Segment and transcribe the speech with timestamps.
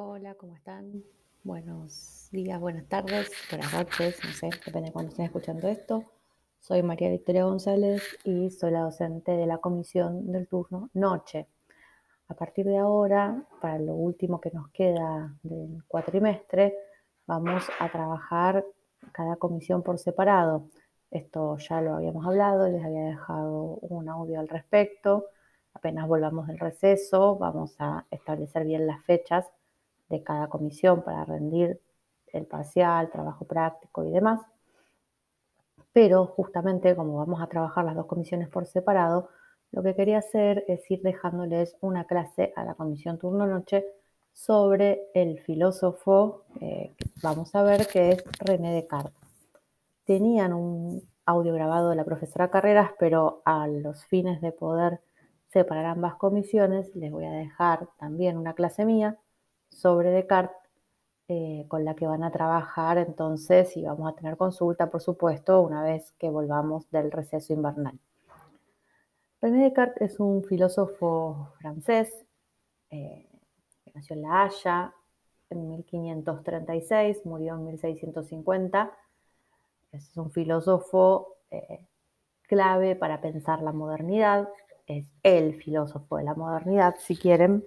[0.00, 1.02] Hola, ¿cómo están?
[1.42, 6.04] Buenos días, buenas tardes, buenas noches, no sé, depende de cuándo estén escuchando esto.
[6.60, 11.48] Soy María Victoria González y soy la docente de la comisión del turno noche.
[12.28, 16.76] A partir de ahora, para lo último que nos queda del cuatrimestre,
[17.26, 18.64] vamos a trabajar
[19.10, 20.68] cada comisión por separado.
[21.10, 25.26] Esto ya lo habíamos hablado, les había dejado un audio al respecto.
[25.74, 29.44] Apenas volvamos del receso, vamos a establecer bien las fechas
[30.08, 31.80] de cada comisión para rendir
[32.32, 34.40] el parcial, trabajo práctico y demás.
[35.92, 39.30] Pero justamente como vamos a trabajar las dos comisiones por separado,
[39.70, 43.84] lo que quería hacer es ir dejándoles una clase a la comisión turno-noche
[44.32, 49.12] sobre el filósofo, eh, vamos a ver que es René Descartes.
[50.04, 55.00] Tenían un audio grabado de la profesora Carreras, pero a los fines de poder
[55.48, 59.18] separar ambas comisiones, les voy a dejar también una clase mía
[59.70, 60.56] sobre Descartes
[61.28, 65.60] eh, con la que van a trabajar entonces y vamos a tener consulta, por supuesto,
[65.60, 67.98] una vez que volvamos del receso invernal.
[69.40, 72.24] René Descartes es un filósofo francés
[72.90, 73.28] eh,
[73.84, 74.94] que nació en La Haya
[75.50, 78.90] en 1536, murió en 1650.
[79.92, 81.86] Es un filósofo eh,
[82.42, 84.48] clave para pensar la modernidad,
[84.86, 87.64] es el filósofo de la modernidad, si quieren,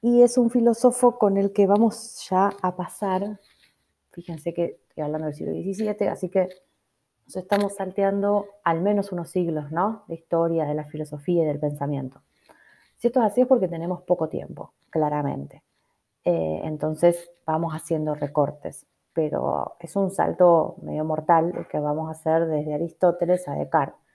[0.00, 3.40] y es un filósofo con el que vamos ya a pasar,
[4.12, 6.48] fíjense que estoy hablando del siglo XVII, así que
[7.26, 10.04] nos estamos salteando al menos unos siglos, ¿no?
[10.08, 12.22] De historia, de la filosofía y del pensamiento.
[12.96, 15.62] Si esto es así es porque tenemos poco tiempo, claramente.
[16.24, 22.12] Eh, entonces vamos haciendo recortes, pero es un salto medio mortal el que vamos a
[22.12, 24.07] hacer desde Aristóteles a Descartes.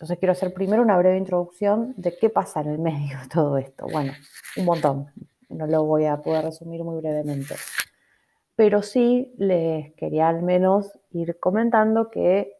[0.00, 3.84] Entonces quiero hacer primero una breve introducción de qué pasa en el medio todo esto.
[3.92, 4.14] Bueno,
[4.56, 5.10] un montón,
[5.50, 7.54] no lo voy a poder resumir muy brevemente.
[8.56, 12.54] Pero sí les quería al menos ir comentando que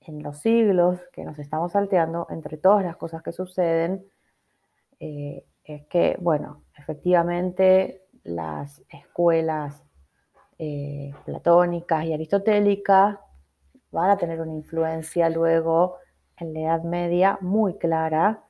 [0.00, 4.06] en los siglos que nos estamos salteando, entre todas las cosas que suceden,
[5.00, 9.82] eh, es que, bueno, efectivamente las escuelas
[10.56, 13.18] eh, platónicas y aristotélicas
[13.90, 15.96] van a tener una influencia luego
[16.40, 18.44] en la Edad Media muy clara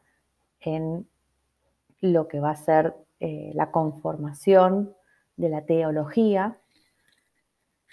[0.60, 1.08] en
[2.00, 4.94] lo que va a ser eh, la conformación
[5.36, 6.58] de la teología,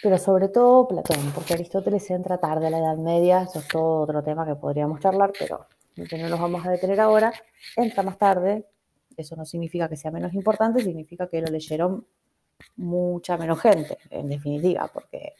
[0.01, 4.01] pero sobre todo Platón, porque Aristóteles entra tarde a la Edad Media, eso es todo
[4.01, 7.33] otro tema que podríamos charlar, pero no nos vamos a detener ahora,
[7.75, 8.67] entra más tarde,
[9.15, 12.05] eso no significa que sea menos importante, significa que lo leyeron
[12.75, 15.33] mucha menos gente, en definitiva, porque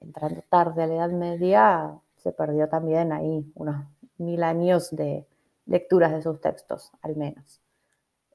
[0.00, 3.86] entrando tarde a la Edad Media se perdió también ahí unos
[4.18, 5.26] mil años de
[5.66, 7.60] lecturas de sus textos, al menos.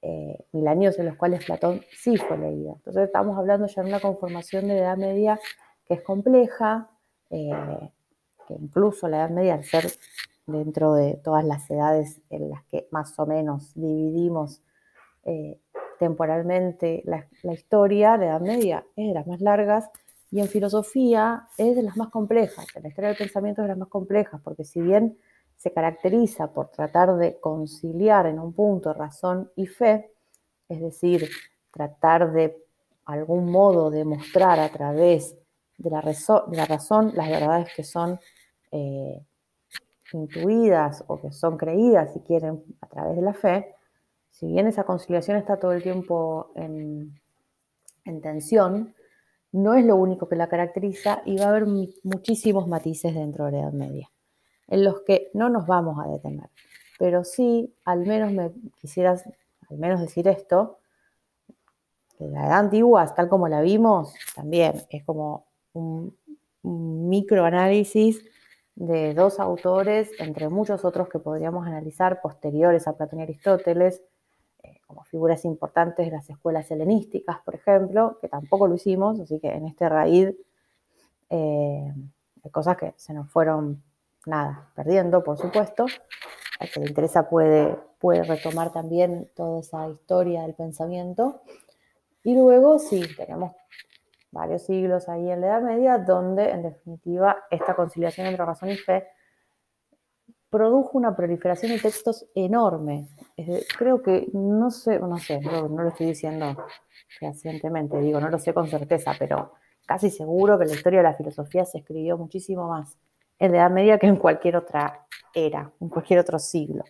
[0.01, 2.75] Eh, mil años en los cuales Platón sí fue leído.
[2.77, 5.39] Entonces estamos hablando ya de una conformación de Edad Media
[5.85, 6.89] que es compleja,
[7.29, 7.51] eh,
[8.47, 9.85] que incluso la Edad Media, al ser
[10.45, 14.61] dentro de todas las edades en las que más o menos dividimos
[15.25, 15.59] eh,
[15.99, 19.89] temporalmente la, la, historia, la Edad Media es de las más largas
[20.31, 23.69] y en filosofía es de las más complejas, en la historia del pensamiento es de
[23.69, 25.17] las más complejas, porque si bien
[25.57, 30.11] se caracteriza por tratar de conciliar en un punto razón y fe,
[30.69, 31.29] es decir,
[31.71, 32.63] tratar de
[33.05, 35.35] algún modo demostrar a través
[35.77, 38.19] de la, de razón las verdades que son
[38.71, 39.21] eh,
[40.13, 43.75] intuidas o que son creídas, si quieren, a través de la fe,
[44.31, 47.11] si bien esa conciliación está todo el tiempo en
[48.21, 48.93] tensión,
[49.51, 51.65] no es lo único que la caracteriza y va a haber
[52.03, 54.09] muchísimos matices dentro de la Edad Media,
[54.67, 56.49] en los que no nos vamos a detener.
[56.99, 59.23] Pero sí, al menos me quisieras,
[59.69, 60.79] al menos decir esto,
[62.17, 66.15] que la Edad Antigua, tal como la vimos, también es como un,
[66.63, 68.25] microanálisis
[68.75, 74.01] de dos autores, entre muchos otros que podríamos analizar posteriores a Platón y Aristóteles,
[74.87, 79.49] como figuras importantes de las escuelas helenísticas, por ejemplo, que tampoco lo hicimos, así que
[79.49, 80.33] en este raíz
[81.29, 81.93] eh,
[82.43, 83.83] hay cosas que se nos fueron,
[84.27, 85.85] nada, perdiendo, por supuesto.
[86.59, 91.41] Al que le interesa puede, puede retomar también toda esa historia del pensamiento.
[92.23, 93.51] Y luego sí, tenemos
[94.31, 98.77] varios siglos ahí en la Edad Media, donde en definitiva esta conciliación entre razón y
[98.77, 99.07] fe
[100.49, 103.07] produjo una proliferación de textos enorme.
[103.77, 106.65] creo que, no sé, no sé, no, lo estoy diciendo
[107.19, 109.53] recientemente, digo, no lo sé con certeza, pero
[109.85, 112.97] casi seguro que la historia de la filosofía se escribió muchísimo más
[113.39, 116.83] en la Edad Media que en cualquier otra era, en cualquier otro siglo,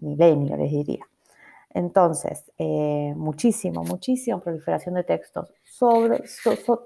[0.00, 1.04] milenio les diría.
[1.70, 6.22] Entonces, eh, muchísimo, muchísima proliferación de textos sobre,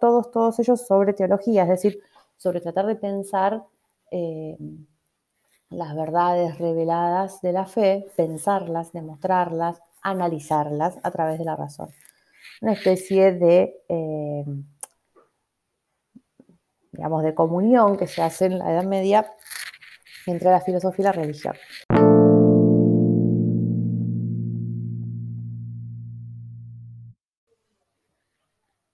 [0.00, 2.00] todos, todos ellos sobre teología, es decir,
[2.37, 3.62] sobre tratar de pensar
[4.11, 4.56] eh,
[5.70, 11.88] las verdades reveladas de la fe, pensarlas, demostrarlas, analizarlas a través de la razón.
[12.61, 14.44] Una especie de, eh,
[16.93, 19.27] digamos, de comunión que se hace en la Edad Media
[20.27, 21.55] entre la filosofía y la religión.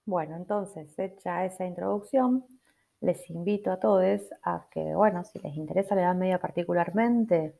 [0.06, 2.46] Bueno, entonces, hecha esa introducción,
[3.02, 7.54] les invito a todos a que, bueno, si les interesa la Edad Media particularmente,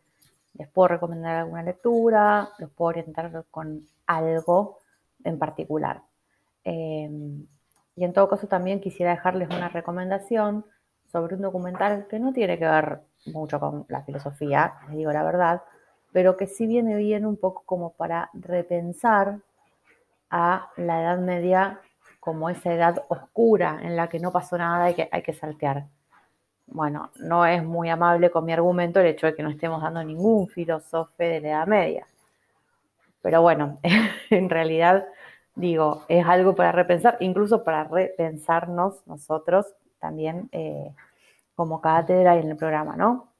[0.54, 4.78] les puedo recomendar alguna lectura, los puedo orientar con algo
[5.24, 6.02] en particular.
[6.64, 7.46] Em,
[7.98, 10.64] y en todo caso también quisiera dejarles una recomendación
[11.10, 15.24] sobre un documental que no tiene que ver mucho con la filosofía, les digo la
[15.24, 15.62] verdad,
[16.12, 19.40] pero que sí viene bien un poco como para repensar
[20.30, 21.80] a la Edad Media
[22.20, 25.86] como esa edad oscura en la que no pasó nada y que hay que saltear.
[26.66, 30.04] Bueno, no es muy amable con mi argumento el hecho de que no estemos dando
[30.04, 32.06] ningún filósofo de la Edad Media.
[33.22, 33.78] Pero bueno,
[34.30, 35.04] en realidad
[35.58, 39.66] digo, es algo para repensar, incluso para repensarnos nosotros
[39.98, 40.94] también eh,
[41.54, 43.32] como cátedra en el programa, ¿no?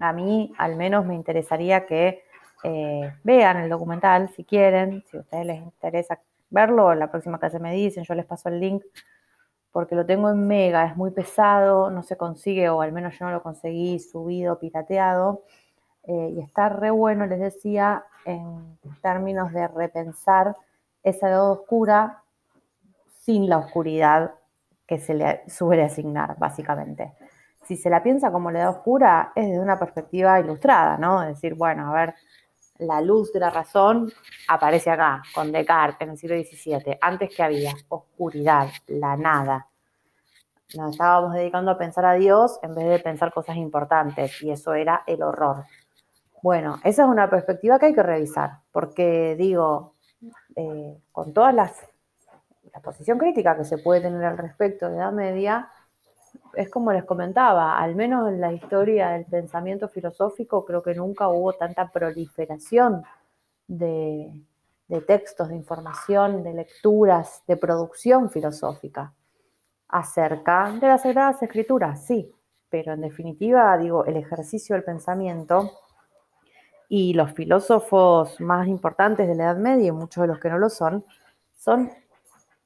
[0.00, 2.24] A mí al menos me interesaría que
[2.64, 6.18] eh, vean el documental si quieren, si a ustedes les interesa
[6.50, 8.82] verlo, la próxima clase me dicen, yo les paso el link,
[9.70, 13.26] porque lo tengo en Mega, es muy pesado, no se consigue, o al menos yo
[13.26, 15.42] no lo conseguí subido, pirateado,
[16.04, 20.56] eh, y está re bueno, les decía, en términos de repensar
[21.04, 22.24] esa edad oscura
[23.20, 24.34] sin la oscuridad
[24.86, 27.14] que se le suele asignar, básicamente.
[27.62, 31.22] Si se la piensa como la edad oscura, es desde una perspectiva ilustrada, ¿no?
[31.22, 32.14] Es decir, bueno, a ver,
[32.78, 34.12] la luz de la razón
[34.48, 36.98] aparece acá, con Descartes en el siglo XVII.
[37.00, 39.68] Antes que había oscuridad, la nada.
[40.76, 44.74] Nos estábamos dedicando a pensar a Dios en vez de pensar cosas importantes y eso
[44.74, 45.64] era el horror.
[46.42, 49.93] Bueno, esa es una perspectiva que hay que revisar, porque digo,
[50.56, 51.72] eh, con todas las
[52.74, 55.70] la posición crítica que se puede tener al respecto de la media,
[56.54, 61.28] es como les comentaba, al menos en la historia del pensamiento filosófico creo que nunca
[61.28, 63.04] hubo tanta proliferación
[63.68, 64.32] de,
[65.06, 69.12] textos, de información, de lecturas, de producción filosófica
[69.88, 72.32] acerca de las Sagradas Escrituras, sí,
[72.68, 75.70] pero en definitiva, digo, el ejercicio del pensamiento
[76.88, 80.58] y los filósofos más importantes de la Edad Media, y muchos de los que no
[80.58, 81.04] lo son,
[81.56, 81.90] son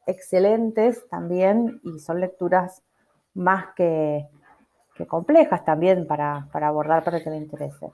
[0.06, 2.82] excelentes también y son lecturas
[3.34, 4.26] más que,
[5.06, 7.92] complejas también para, abordar para que le interese.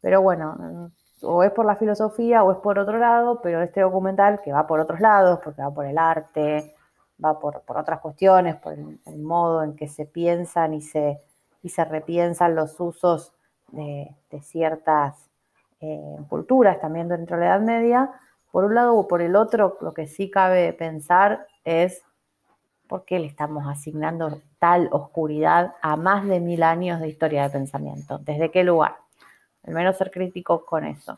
[0.00, 0.90] Pero bueno,
[1.22, 4.66] o es por la filosofía o es por otro lado, pero este documental que va
[4.66, 6.74] por otros lados, porque va por el arte,
[7.22, 11.20] va por, otras cuestiones, por el, modo en que se piensan y se,
[11.62, 13.34] y se repiensan los usos
[13.68, 15.29] de, ciertas
[15.80, 18.10] eh, culturas también dentro de la Edad Media.
[18.50, 22.02] Por un lado o por el otro, lo que sí cabe pensar es
[22.90, 27.50] ¿Por qué le estamos asignando tal oscuridad a más de mil años de historia de
[27.50, 28.18] pensamiento?
[28.18, 28.96] ¿Desde qué lugar?
[29.62, 31.16] Al menos ser críticos con eso.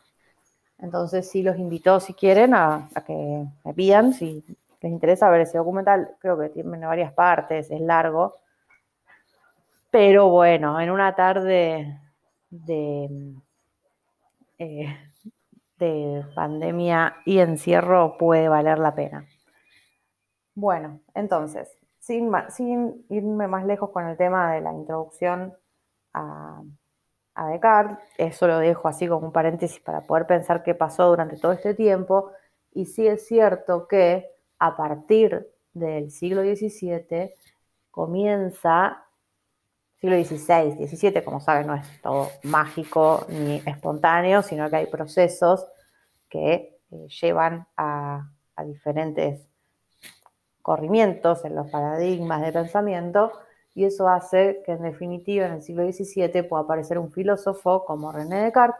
[0.77, 4.43] Entonces sí los invito, si quieren, a, que me pidan, si
[4.81, 6.11] les interesa ver ese documental.
[6.19, 8.35] Creo que tiene varias partes, es largo.
[9.89, 11.99] Pero bueno, en una tarde
[12.51, 13.09] de,
[14.63, 14.97] eh,
[15.77, 19.27] de pandemia y encierro puede valer la pena.
[20.55, 22.31] Bueno, entonces, sin,
[23.09, 25.53] irme más lejos con el tema de la introducción
[26.13, 26.61] a,
[27.49, 31.51] Descartes, eso lo dejo así como un paréntesis para poder pensar qué pasó durante todo
[31.51, 32.31] este tiempo.
[32.71, 34.29] Y sí es cierto que
[34.59, 37.33] a partir del siglo XVII
[37.89, 39.03] comienza,
[40.03, 45.65] siglo XVI, XVII, como saben, no es todo mágico ni espontáneo, sino que hay procesos
[46.29, 48.29] que eh, llevan a,
[48.65, 49.47] diferentes
[50.61, 53.31] corrimientos en los paradigmas de pensamiento
[53.73, 58.11] y eso hace que en definitiva en el siglo XVII pueda aparecer un filósofo como
[58.11, 58.79] René Descartes,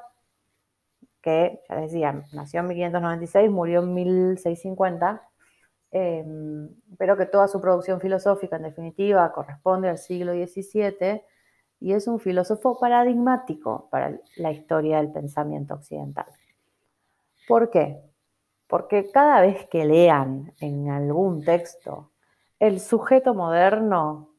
[1.21, 5.21] que ya decía, nació en 1596, murió en 1650,
[5.93, 11.21] em, pero que toda su producción filosófica en definitiva corresponde al siglo XVII
[11.79, 16.25] y es un filósofo paradigmático para la historia del pensamiento occidental.
[17.47, 18.01] ¿Por qué?
[18.67, 22.09] Porque cada vez que lean en algún texto
[22.57, 24.29] el sujeto moderno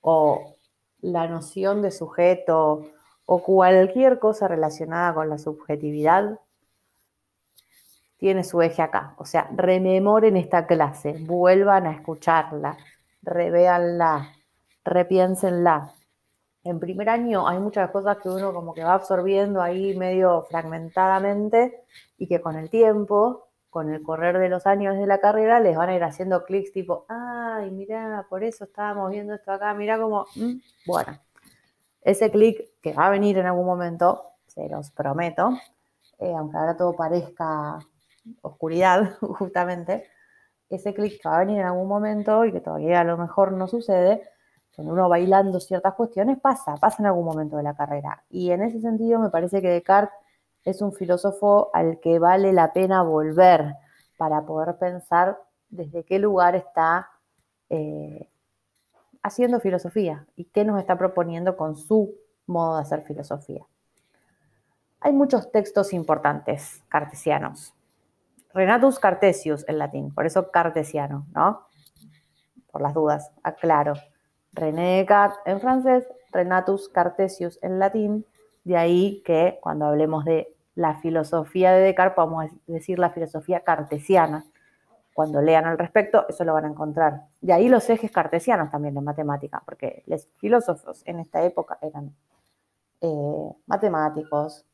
[0.00, 0.54] o
[1.00, 2.86] la noción de sujeto
[3.26, 6.38] o cualquier cosa relacionada con la subjetividad,
[8.22, 9.16] tiene su eje acá.
[9.18, 12.76] O sea, rememoren esta clase, vuelvan a escucharla,
[13.20, 14.28] revéanla,
[14.84, 15.90] repiénsenla.
[16.62, 21.82] En primer año hay muchas cosas que uno como que va absorbiendo ahí medio fragmentadamente
[22.16, 25.76] y que con el tiempo, con el correr de los años de la carrera, les
[25.76, 29.98] van a ir haciendo clics tipo, ay, mira, por eso estábamos viendo esto acá, mira
[29.98, 31.18] como, mm, bueno,
[32.02, 35.58] ese clic que va a venir en algún momento, se los prometo,
[36.20, 37.80] eh, aunque ahora todo parezca
[38.42, 40.08] oscuridad, justamente,
[40.68, 43.52] ese clic que va a venir en algún momento y que todavía a lo mejor
[43.52, 44.22] no sucede,
[44.74, 48.24] cuando uno bailando ciertas cuestiones, pasa, pasa en algún momento de la carrera.
[48.30, 50.18] Y en ese sentido me parece que Descartes
[50.64, 53.74] es un filósofo al que vale la pena volver
[54.16, 55.38] para poder pensar
[55.68, 57.10] desde qué lugar está
[57.68, 58.28] eh,
[59.22, 62.14] haciendo filosofía y qué nos está proponiendo con su
[62.46, 63.66] modo de hacer filosofía.
[65.00, 67.74] Hay muchos textos importantes cartesianos.
[68.54, 71.66] Renatus Cartesius en latín, por eso cartesiano, ¿no?
[72.70, 73.94] Por las dudas, aclaro.
[74.52, 78.26] René Descartes en francés, Renatus Cartesius en latín,
[78.64, 84.44] de ahí que cuando hablemos de la filosofía de Descartes, a decir la filosofía cartesiana.
[85.14, 87.26] Cuando lean al respecto, eso lo van a encontrar.
[87.40, 92.14] De ahí los ejes cartesianos también de matemática, porque los filósofos en esta época eran
[93.02, 94.64] eh, matemáticos,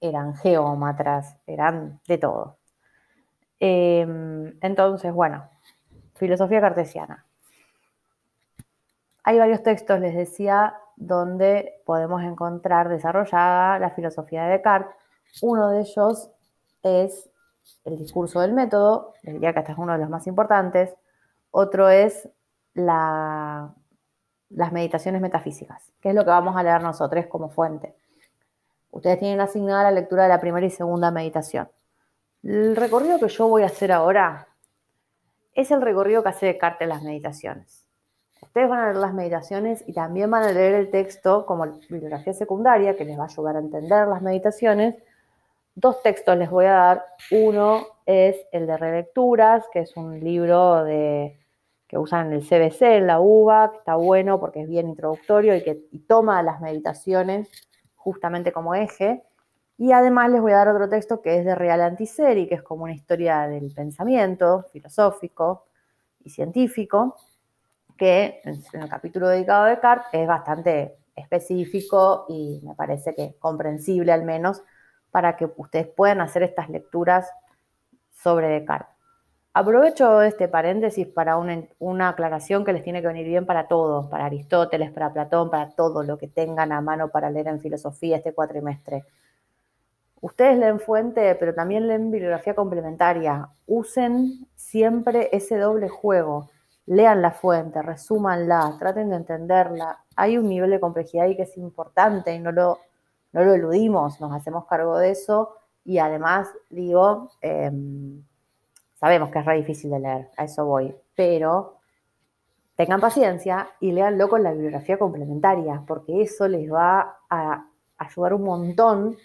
[0.00, 2.57] eran geómatras, eran de todo.
[3.60, 5.48] Em, entonces, bueno,
[6.14, 7.24] filosofía cartesiana.
[9.24, 14.94] Hay varios textos, les decía, donde podemos encontrar desarrollada la filosofía de Descartes.
[15.42, 16.30] Uno de ellos
[16.82, 17.30] es
[17.84, 20.94] el discurso del método, diría que este es uno de los más importantes.
[21.50, 22.28] Otro es
[22.74, 23.72] las
[24.72, 27.94] meditaciones metafísicas, que es lo que vamos a leer nosotros como fuente.
[28.90, 31.68] Ustedes tienen asignada la lectura de la primera y segunda meditación.
[32.42, 34.48] El recorrido que yo voy a hacer ahora
[35.54, 37.84] es el recorrido que hace Descartes en las meditaciones.
[38.40, 42.32] Ustedes van a leer las meditaciones y también van a leer el texto como bibliografía
[42.32, 44.94] secundaria que les va a ayudar a entender las meditaciones.
[45.74, 47.04] Dos textos les voy a dar.
[47.32, 51.36] Uno es el de relecturas, que es un libro de,
[51.88, 55.56] que usan en el CBC, en la UBA, que está bueno porque es bien introductorio
[55.56, 57.48] y que y toma las meditaciones
[57.96, 59.24] justamente como eje.
[59.80, 62.62] Y además les voy a dar otro texto que es de Real Antiseri, que es
[62.62, 65.66] como una historia del pensamiento filosófico
[66.24, 67.16] y científico,
[67.96, 74.10] que en el capítulo dedicado a Descartes es bastante específico y me parece que comprensible
[74.10, 74.62] al menos
[75.12, 77.30] para que ustedes puedan hacer estas lecturas
[78.10, 78.96] sobre Descartes.
[79.54, 84.06] Aprovecho este paréntesis para una, una, aclaración que les tiene que venir bien para todos,
[84.06, 88.16] para Aristóteles, para Platón, para todo lo que tengan a mano para leer en filosofía
[88.16, 89.04] este cuatrimestre.
[90.20, 93.48] Ustedes leen fuente, pero también leen bibliografía complementaria.
[93.66, 96.50] Usen siempre ese doble juego.
[96.86, 100.04] Lean la fuente, resúmanla, traten de entenderla.
[100.16, 102.78] Hay un nivel de complejidad ahí que es importante y no lo,
[103.32, 105.54] no lo eludimos, nos hacemos cargo de eso.
[105.84, 108.22] Y además, digo, em,
[108.94, 111.76] sabemos que es re difícil de leer, a eso voy, pero
[112.74, 117.66] tengan paciencia y leanlo con la bibliografía complementaria, porque eso les va a
[117.98, 119.16] ayudar un montón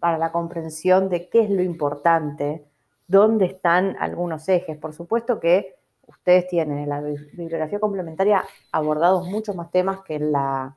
[0.00, 2.66] para la comprensión de qué es lo importante,
[3.06, 4.76] dónde están algunos ejes.
[4.78, 5.76] Por supuesto que
[6.06, 10.76] ustedes tienen en la bibliografía complementaria abordados muchos más temas que en la,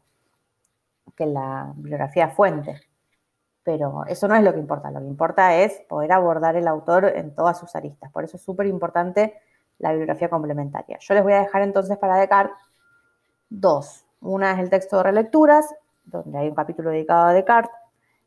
[1.15, 2.82] que la bibliografía fuente.
[3.63, 7.06] Pero eso no es lo que importa, lo que importa es poder abordar el autor
[7.06, 8.12] en todas sus aristas.
[8.12, 9.36] Por eso es súper importante
[9.80, 10.98] la bibliografía complementaria.
[11.00, 12.58] Yo les voy a dejar entonces para Descartes
[13.50, 14.06] dos.
[14.20, 15.74] Una es el texto de relecturas,
[16.06, 17.75] donde hay un capítulo dedicado a Descartes,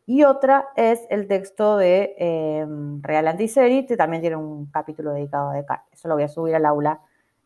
[0.07, 5.51] y otra es el texto de em, Real Antiserit, que también tiene un capítulo dedicado
[5.51, 5.93] a Descartes.
[5.95, 7.01] Eso lo voy a subir al aula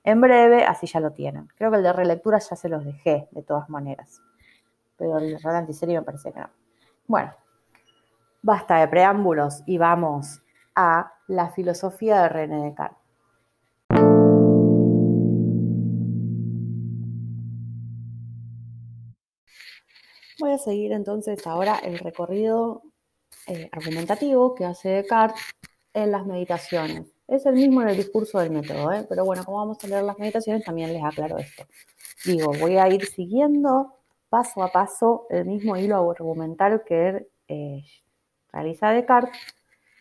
[0.04, 1.48] en breve, así ya lo tienen.
[1.56, 4.20] Creo que el de relectura ya se los dejé, de todas maneras.
[4.98, 6.50] Pero el Real Antiserit me parece que no.
[7.06, 7.32] Bueno,
[8.42, 10.42] basta de preámbulos y vamos
[10.74, 12.99] a la filosofía de René Descartes.
[20.40, 22.82] Voy a seguir entonces ahora el recorrido
[23.46, 25.42] eh, argumentativo que hace Descartes
[25.92, 27.12] en las meditaciones.
[27.28, 29.04] Es el mismo en el discurso del método, ¿eh?
[29.06, 31.64] pero bueno, como vamos a leer las meditaciones, también les aclaro esto.
[32.24, 33.92] Digo, voy a ir siguiendo
[34.30, 37.84] paso a paso el mismo hilo argumental que eh,
[38.50, 39.38] realiza Descartes,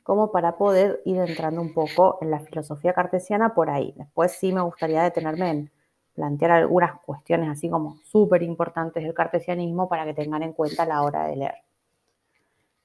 [0.03, 3.93] como para poder ir entrando un poco en la filosofía cartesiana por ahí.
[3.98, 5.72] Después sí me gustaría detenerme en
[6.19, 10.85] plantear algunas cuestiones así como súper importantes del cartesianismo para que tengan en cuenta a
[10.85, 11.55] la hora de leer.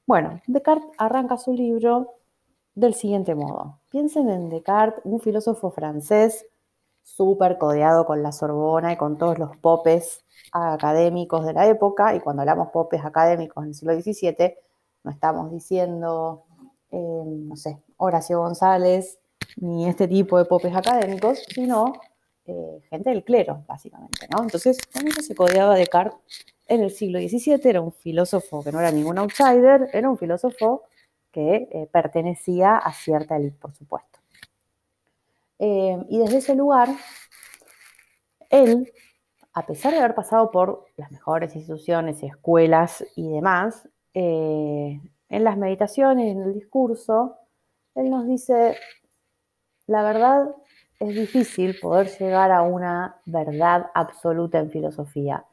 [0.07, 2.13] Bueno, Descartes arranca su libro
[2.77, 3.81] del siguiente modo.
[3.91, 6.47] Piensen en Descartes, un filósofo francés
[7.03, 12.21] súper codeado con la Sorbona y con todos los popes académicos de la época, y
[12.21, 14.55] cuando hablamos popes académicos en el siglo XVII,
[15.03, 16.45] no estamos diciendo,
[16.93, 19.19] eh, no sé, Horacio González,
[19.57, 21.95] ni este tipo de popes académicos, sino
[22.47, 24.43] eh, gente del clero, básicamente, ¿no?
[24.43, 26.19] Entonces, con eso se codeaba Descartes
[26.67, 30.83] en el siglo XVII, era un filósofo que no era ningún outsider, era un filósofo
[31.33, 34.19] que eh, pertenecía a cierta élite, por supuesto.
[35.59, 36.89] Eh, y desde ese lugar,
[38.51, 38.93] él,
[39.55, 46.31] a pesar de haber pasado por las mejores instituciones, escuelas y demás, en las meditaciones,
[46.31, 47.37] en el discurso,
[47.95, 48.77] él nos dice,
[49.87, 50.55] la verdad
[51.09, 55.45] es difícil poder llegar a una verdad absoluta en filosofía.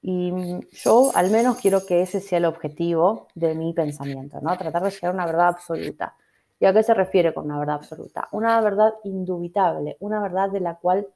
[0.00, 0.32] Y
[0.70, 4.56] yo al menos quiero que ese sea el objetivo de mi pensamiento, ¿no?
[4.56, 6.16] Tratar de llegar a una verdad absoluta.
[6.58, 8.28] ¿Y a qué se refiere con una verdad absoluta?
[8.32, 11.08] Una verdad indubitable, una verdad de la cual,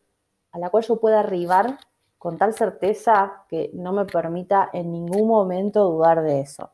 [0.53, 1.79] a la cual yo pueda arribar
[2.19, 6.71] con tal certeza que no me permita en ningún momento dudar de eso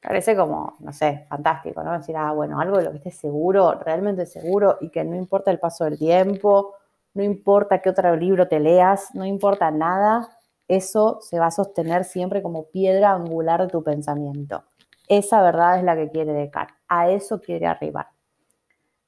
[0.00, 1.92] parece como, no sé, fantástico, ¿no?
[1.92, 5.50] Decir, ah, bueno, algo de lo que esté seguro, realmente seguro, y que no importa
[5.50, 6.74] el paso del tiempo,
[7.14, 10.28] no importa qué otro libro te leas, no importa nada,
[10.68, 14.64] eso se va a sostener siempre como piedra angular de tu pensamiento.
[15.08, 18.06] Esa verdad es la que quiere Descartes, a eso quiere arribar.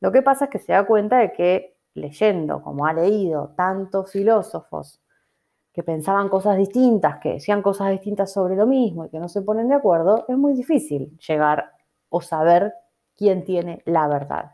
[0.01, 4.11] Lo que pasa es que se da cuenta de que leyendo, como ha leído tantos
[4.11, 5.02] filósofos
[5.73, 9.43] que pensaban cosas distintas, que decían cosas distintas sobre lo mismo y que no se
[9.43, 11.73] ponen de acuerdo, es muy difícil llegar
[12.11, 12.75] o saber
[13.17, 14.52] quién tiene la verdad.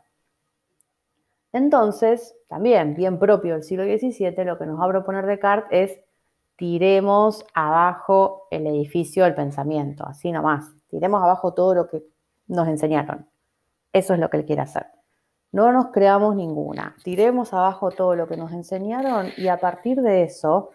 [1.51, 5.99] Entonces, también bien propio del siglo XVII, lo que nos va a proponer Descartes es
[6.55, 12.03] tiremos abajo el edificio del pensamiento, así nomás, tiremos abajo todo lo que
[12.47, 13.27] nos enseñaron.
[13.91, 14.85] Eso es lo que él quiere hacer.
[15.51, 20.23] No nos creamos ninguna, tiremos abajo todo lo que nos enseñaron y a partir de
[20.23, 20.69] eso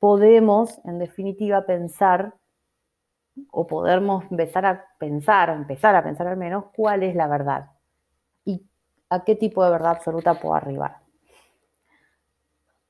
[0.00, 2.34] podemos, en definitiva, pensar
[3.52, 7.70] o podemos empezar a pensar, empezar a pensar al menos, cuál es la verdad
[8.44, 8.64] y
[9.10, 10.96] a qué tipo de verdad absoluta puedo arribar.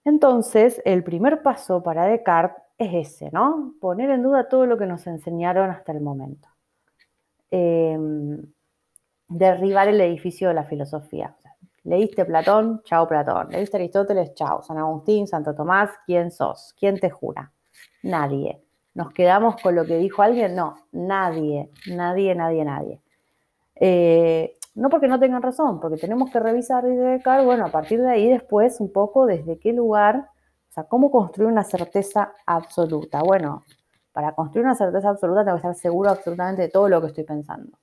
[0.04, 3.74] Entonces, el primer paso para Descartes es ese, ¿no?
[3.80, 6.48] Poner en duda todo lo que nos enseñaron hasta el momento.
[7.50, 8.42] Em,
[9.28, 11.36] derribar el edificio de la filosofía.
[11.84, 13.48] Leíste Platón, chao Platón.
[13.50, 14.62] Leíste Aristóteles, chao.
[14.62, 16.74] San Agustín, Santo Tomás, ¿quién sos?
[16.78, 17.52] ¿Quién te jura?
[18.02, 18.62] Nadie.
[18.94, 20.54] ¿Nos quedamos con lo que dijo alguien?
[20.54, 23.00] No, nadie, nadie, nadie, nadie.
[23.76, 28.00] Eh, no porque no tengan razón, porque tenemos que revisar y dedicar, bueno, a partir
[28.00, 30.28] de ahí después un poco desde qué lugar,
[30.68, 33.22] o sea, cómo construir una certeza absoluta.
[33.22, 33.64] Bueno,
[34.12, 37.24] para construir una certeza absoluta tengo que estar seguro absolutamente de todo lo que estoy
[37.24, 37.78] pensando.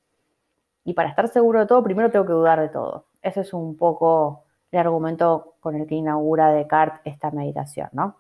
[0.88, 3.08] Y para estar seguro de todo, primero tengo que dudar de todo.
[3.21, 8.15] Ese es un poco el argumento con el que inaugura Descartes esta meditación, ¿no?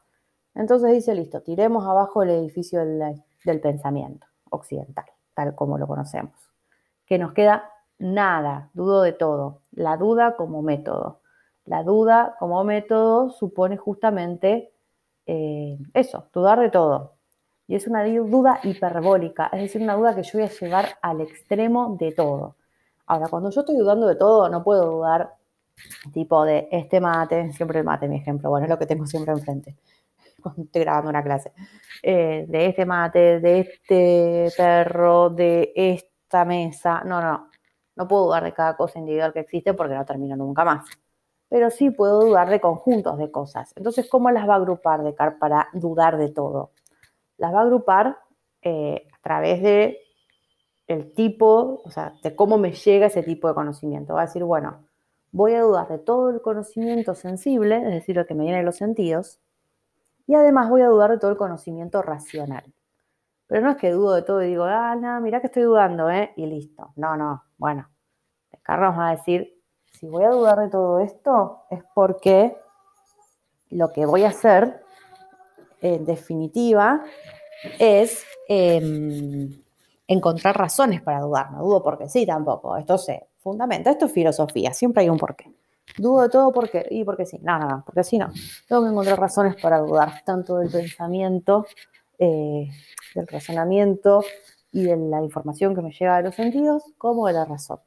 [0.53, 6.33] Entonces dice, listo, tiremos abajo el edificio del, pensamiento occidental, tal como lo conocemos.
[7.05, 9.61] Que nos queda nada, dudo de todo.
[9.71, 11.21] La duda como método.
[11.63, 14.73] La duda como método supone justamente
[15.25, 17.13] eh, eso, dudar de todo.
[17.67, 21.21] Y es una duda hiperbólica, es decir, una duda que yo voy a llevar al
[21.21, 22.55] extremo de todo.
[23.07, 25.33] Ahora, cuando yo estoy dudando de todo, no puedo dudar
[26.13, 29.33] tipo de este mate, siempre el mate, mi ejemplo, bueno, es lo que tengo siempre
[29.33, 29.75] enfrente
[30.41, 31.51] cuando estoy grabando una clase,
[32.03, 37.49] eh, de este mate, de este perro, de esta mesa, no, no,
[37.95, 40.85] no puedo dudar de cada cosa individual que existe porque no termino nunca más.
[41.49, 43.71] Pero sí puedo dudar de conjuntos de cosas.
[43.75, 46.71] Entonces, ¿cómo las va a agrupar Descartes para dudar de todo?
[47.37, 48.17] Las va a agrupar
[48.61, 49.99] eh, a través de
[50.87, 54.13] el tipo, o sea, de cómo me llega ese tipo de conocimiento.
[54.13, 54.85] Va a decir, bueno,
[55.31, 58.63] voy a dudar de todo el conocimiento sensible, es decir, lo que me viene de
[58.63, 59.39] los sentidos,
[60.25, 62.63] y además voy a dudar de todo el conocimiento racional.
[63.47, 66.09] Pero no es que dudo de todo y digo, ah, no, mira que estoy dudando,
[66.09, 66.33] ¿eh?
[66.35, 66.91] Y listo.
[66.97, 67.89] No, no, bueno.
[68.61, 69.61] Carlos va a decir,
[69.93, 72.57] si voy a dudar de todo esto, es porque
[73.69, 74.81] lo que voy a hacer,
[75.81, 77.03] en definitiva,
[77.79, 78.23] es...
[78.47, 79.49] Em,
[80.07, 81.51] encontrar razones para dudar.
[81.51, 82.77] No dudo porque sí tampoco.
[82.77, 83.91] Esto se fundamenta.
[83.91, 84.73] Esto es filosofía.
[84.73, 85.51] Siempre hay un porqué.
[85.97, 87.39] Dudo de todo porque, y porque sí.
[87.41, 88.31] No, no, no, porque sí no.
[88.67, 91.65] Tengo que encontrar razones para dudar, tanto del pensamiento,
[92.19, 92.69] eh,
[93.15, 94.23] del razonamiento
[94.71, 97.79] y de la información que me llega de los sentidos, como de la razón.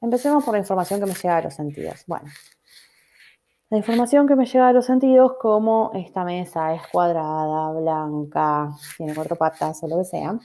[0.00, 2.04] Empecemos por la información que me llega de los sentidos.
[2.06, 2.26] Bueno,
[3.70, 9.14] la información que me llega de los sentidos, como esta mesa es cuadrada, blanca, tiene
[9.14, 10.38] cuatro patas o lo que sea,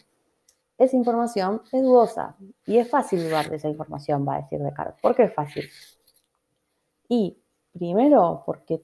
[0.77, 2.35] esa información es dudosa
[2.67, 5.01] y es fácil dudar de esa información, va a decir Descartes.
[5.01, 5.67] ¿Por qué es fácil?
[7.09, 7.35] Y
[7.73, 8.83] primero porque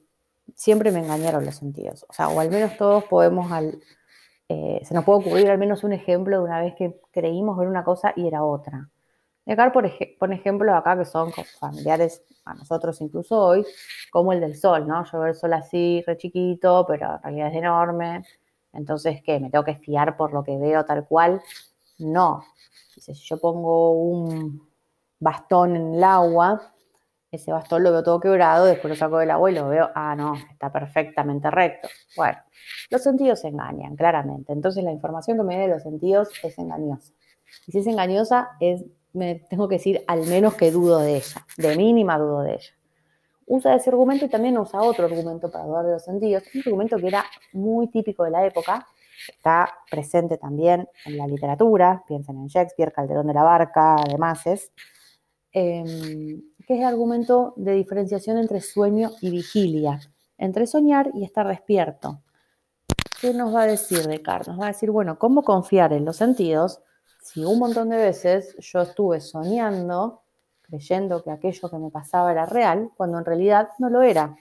[0.56, 3.78] siempre me engañaron los sentidos, o sea, o al menos todos podemos, al,
[4.48, 7.68] eh, se nos puede ocurrir al menos un ejemplo de una vez que creímos ver
[7.68, 8.90] una cosa y era otra.
[9.44, 13.66] Descartes por, ej por ejemplo acá que son familiares a nosotros incluso hoy,
[14.10, 15.04] como el del sol, ¿no?
[15.04, 18.24] Yo veo el sol así, re chiquito, pero en realidad es enorme.
[18.72, 19.38] Entonces, ¿qué?
[19.40, 21.42] ¿Me tengo que fiar por lo que veo tal cual?
[21.98, 22.44] No.
[22.98, 24.68] si yo pongo un
[25.18, 26.60] bastón en el agua,
[27.32, 30.14] ese bastón lo veo todo quebrado, después lo saco del agua y lo veo, ah,
[30.14, 31.88] no, está perfectamente recto.
[32.16, 32.38] Bueno,
[32.90, 34.52] los sentidos se engañan, claramente.
[34.52, 37.12] Entonces, la información que me da de los sentidos es engañosa.
[37.66, 41.46] Y si es engañosa, es, me tengo que decir al menos que dudo de ella,
[41.56, 42.72] de mínima dudo de ella
[43.46, 46.96] usa ese argumento y también usa otro argumento para dudar de los sentidos, un argumento
[46.96, 48.86] que era muy típico de la época,
[49.28, 54.72] está presente también en la literatura, piensen en Shakespeare, Calderón de la Barca, además es,
[55.52, 60.00] em, que es el argumento de diferenciación entre sueño y vigilia,
[60.38, 62.22] entre soñar y estar despierto.
[63.20, 64.48] ¿Qué nos va a decir Descartes?
[64.48, 66.80] Nos va a decir, bueno, ¿cómo confiar en los sentidos
[67.22, 70.22] si un montón de veces yo estuve soñando
[70.62, 74.34] creyendo que aquello que me pasaba era real, cuando en realidad no lo era.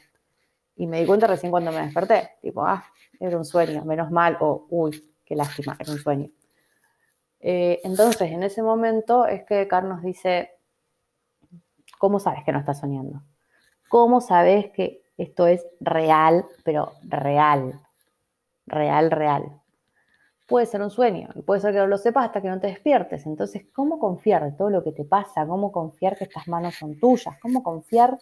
[0.78, 2.84] Y me di cuenta recién cuando me desperté, tipo, ah,
[3.20, 6.30] era un sueño, menos mal, o uy, qué lástima, era un sueño.
[7.40, 10.52] Eh, entonces, en ese momento es que Carlos dice,
[12.00, 13.22] ¿cómo sabes que no estás soñando?
[13.90, 17.80] ¿Cómo sabes que esto es real, pero real?
[18.66, 19.61] Real, real
[20.52, 22.68] puede ser un sueño y puede ser que no lo sepas hasta que no te
[22.68, 23.26] despiertes.
[23.26, 25.48] Entonces, ¿cómo confiar de todo lo que te pasa?
[25.48, 27.40] ¿Cómo confiar que estas manos son tuyas?
[27.42, 28.20] ¿Cómo confiar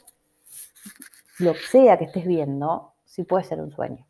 [1.40, 4.06] lo que sea que estés viendo si puede ser un sueño?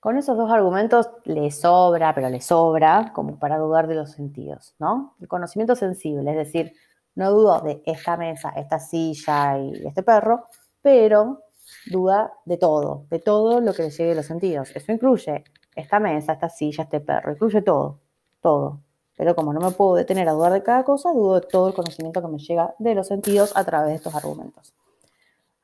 [0.00, 4.74] Con esos dos argumentos le sobra, pero le sobra como para dudar de los sentidos,
[4.80, 5.14] ¿no?
[5.20, 6.72] El conocimiento sensible, es decir,
[7.14, 10.46] no dudo de esta mesa, esta silla y este perro,
[10.82, 11.44] pero
[11.86, 14.74] duda de todo, de todo lo que le llegue a los sentidos.
[14.74, 15.44] Eso incluye
[15.76, 18.00] esta mesa, esta silla, este perro, incluye todo,
[18.40, 18.80] todo.
[19.16, 21.74] Pero como no me puedo detener a dudar de cada cosa, dudo de todo el
[21.74, 24.74] conocimiento que me llega de los sentidos a través de estos argumentos.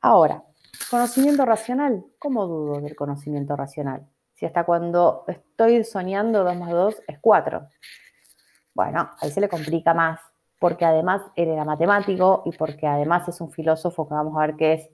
[0.01, 0.45] Ahora,
[0.91, 2.05] conocimiento racional.
[2.19, 4.07] ¿Cómo dudo del conocimiento racional?
[4.35, 7.69] Si hasta cuando estoy soñando 2 más 2 es 4.
[8.75, 10.19] Bueno, ahí se le complica más,
[10.59, 14.57] porque además él era matemático y porque además es un filósofo que vamos a ver
[14.57, 14.91] qué es,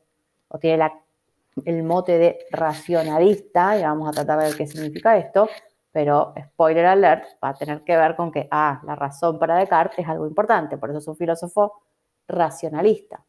[0.48, 1.00] o tiene la
[1.64, 5.48] el mote de racionalista, y vamos a tratar de ver qué significa esto,
[5.90, 9.98] pero spoiler alert, va a tener que ver con que, ah, la razón para Descartes
[10.00, 11.82] es algo importante, por eso es un filósofo
[12.26, 13.24] racionalista.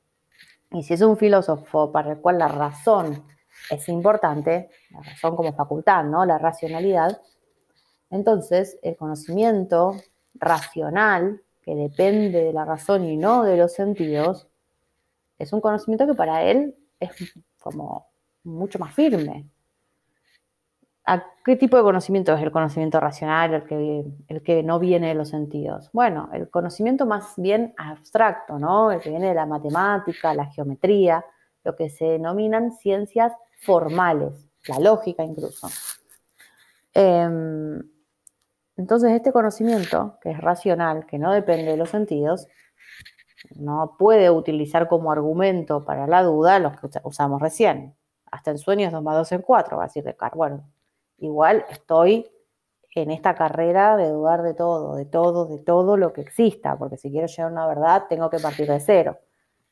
[0.72, 3.26] Y si es un filósofo para el cual la razón
[3.70, 6.26] es importante, la razón como facultad, ¿no?
[6.26, 7.20] La racionalidad,
[8.12, 9.96] entonces el conocimiento
[10.36, 14.48] racional, que depende de la razón y no de los sentidos,
[15.38, 17.12] es un conocimiento que para él es
[17.60, 18.09] como
[18.50, 19.46] mucho más firme.
[21.06, 23.66] ¿A qué tipo de conocimiento es el conocimiento racional,
[24.28, 25.90] el que, no viene de los sentidos?
[25.92, 28.92] Bueno, el conocimiento más bien abstracto, ¿no?
[28.92, 31.26] El que viene de la matemática, la geometría,
[31.64, 35.68] lo que se denominan ciencias formales, la lógica incluso.
[36.94, 37.82] Em,
[38.78, 42.48] entonces, este conocimiento, que es racional, que no depende de los sentidos,
[43.56, 47.96] no puede utilizar como argumento para la duda los que usamos recién
[48.32, 50.38] hasta en sueños 2 más 2 en 4, va a decir Descartes.
[50.38, 50.70] Bueno,
[51.18, 52.30] igual estoy
[52.96, 56.98] en esta carrera de dudar de todo, de todo, de todo lo que exista, porque
[56.98, 59.20] si quiero llegar a una verdad tengo que partir de cero.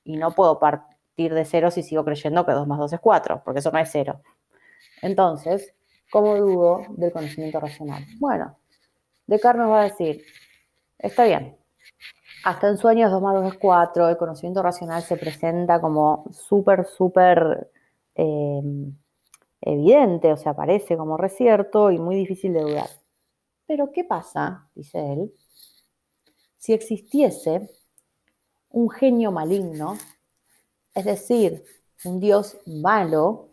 [0.03, 3.41] Y no puedo partir de cero si sigo creyendo que 2 más 2 es 4,
[3.43, 4.21] porque eso no es cero.
[5.01, 5.73] Entonces,
[6.11, 8.03] ¿cómo dudo del conocimiento racional?
[8.19, 8.57] Bueno,
[9.25, 10.23] Descartes nos va a decir,
[10.97, 11.57] está bien,
[12.43, 16.85] hasta en sueños 2 más 2 es 4, el conocimiento racional se presenta como súper,
[16.85, 17.71] súper
[18.19, 18.97] Em,
[19.61, 22.89] evidente, o sea, parece como recierto y muy difícil de dudar.
[23.67, 25.33] Pero ¿qué pasa, dice él,
[26.57, 27.69] si existiese
[28.71, 29.97] un genio maligno,
[30.95, 31.63] es decir,
[32.05, 33.49] un Dios malo,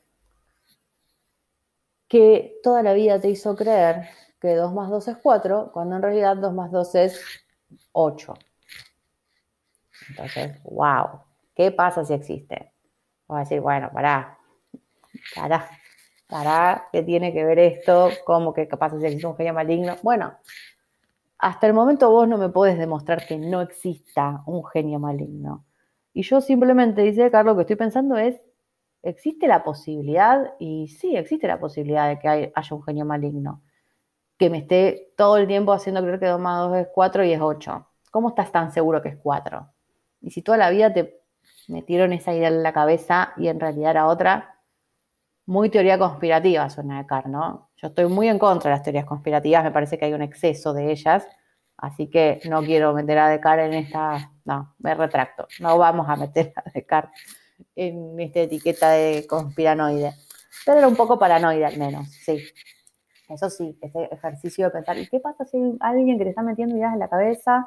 [2.08, 4.08] que toda la vida te hizo creer
[4.40, 7.20] que 2 más 2 es 4, cuando en realidad 2 más 2 es
[7.92, 8.34] 8.
[10.10, 11.20] Entonces, wow,
[11.54, 12.72] ¿qué pasa si existe?
[13.26, 14.38] Voy a decir, bueno, pará,
[15.34, 15.68] para,
[16.28, 18.10] para, ¿qué tiene que ver esto?
[18.24, 19.96] ¿Cómo que capaz si existe un genio maligno?
[20.02, 20.34] Bueno,
[21.38, 25.66] hasta el momento vos no me podés demostrar que no exista un genio maligno.
[26.12, 28.40] Y yo simplemente, dice Carlos, lo que estoy pensando es,
[29.02, 30.54] ¿existe la posibilidad?
[30.58, 33.62] Y sí, existe la posibilidad de que haya un genio maligno.
[34.38, 37.32] que me esté todo el tiempo haciendo creer que 2 más 2 es 4 y
[37.32, 37.86] es 8.
[38.10, 39.68] ¿Cómo estás tan seguro que es 4?
[40.20, 41.22] Y si toda la vida te
[41.68, 44.53] metieron esa idea en la cabeza y en realidad era otra,
[45.46, 47.70] muy teoría conspirativa suena de Car, ¿no?
[47.76, 50.72] Yo estoy muy en contra de las teorías conspirativas, me parece que hay un exceso
[50.72, 51.26] de ellas,
[51.76, 56.16] así que no quiero meter a Descartes en esta, no, me retracto, no vamos a
[56.16, 57.20] meter a Descartes
[57.76, 60.14] en esta etiqueta de conspiranoide,
[60.64, 62.42] pero era un poco paranoide al menos, sí.
[63.28, 66.42] Eso sí, este ejercicio de pensar, ¿y qué pasa si hay alguien que te está
[66.42, 67.66] metiendo ideas en la cabeza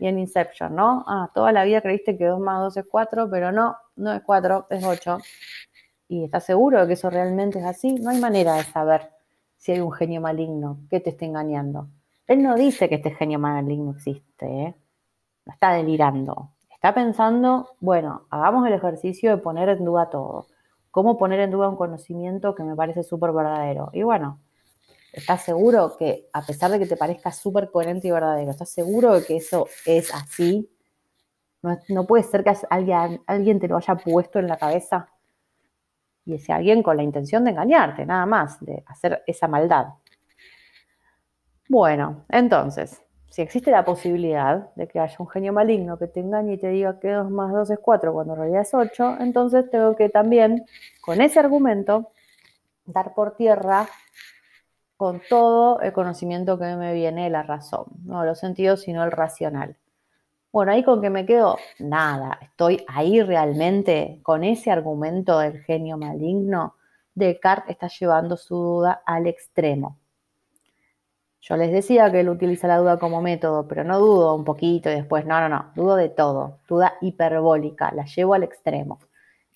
[0.00, 1.04] y en Inception, ¿no?
[1.06, 4.22] Ah, toda la vida creíste que 2 más 2 es 4, pero no, no es
[4.22, 5.18] 4, es 8.
[6.10, 7.94] ¿Y estás seguro de que eso realmente es así?
[7.94, 9.12] No hay manera de saber
[9.56, 11.86] si hay un genio maligno que te esté engañando.
[12.26, 14.74] Él no dice que este genio maligno existe, ¿eh?
[15.46, 16.50] No está delirando.
[16.68, 20.48] Está pensando, bueno, hagamos el ejercicio de poner en duda todo.
[20.90, 23.90] ¿Cómo poner en duda un conocimiento que me parece súper verdadero?
[23.92, 24.40] Y bueno,
[25.12, 29.14] ¿Estás seguro que, a pesar de que te parezca súper coherente y verdadero, estás seguro
[29.14, 30.70] de que eso es así?
[31.88, 35.08] No, puede ser que alguien te lo haya puesto en la cabeza
[36.30, 39.86] y ese alguien con la intención de engañarte, nada más, de hacer esa maldad.
[41.68, 46.54] Bueno, entonces, si existe la posibilidad de que haya un genio maligno que te engañe
[46.54, 49.70] y te diga que 2 más 2 es 4 cuando en realidad es 8, entonces
[49.70, 50.64] tengo que también,
[51.00, 52.08] con ese argumento,
[52.86, 53.86] dar por tierra
[54.96, 59.12] con todo el conocimiento que me viene de la razón, no los sentidos, sino el
[59.12, 59.76] racional.
[60.52, 65.96] Bueno, ahí con que me quedo, nada, estoy ahí realmente con ese argumento del genio
[65.96, 66.74] maligno.
[67.14, 69.98] Descartes está llevando su duda al extremo.
[71.40, 74.90] Yo les decía que él utiliza la duda como método, pero no dudo un poquito
[74.90, 78.98] y después, no, no, no, dudo de todo, duda hiperbólica, la llevo al extremo.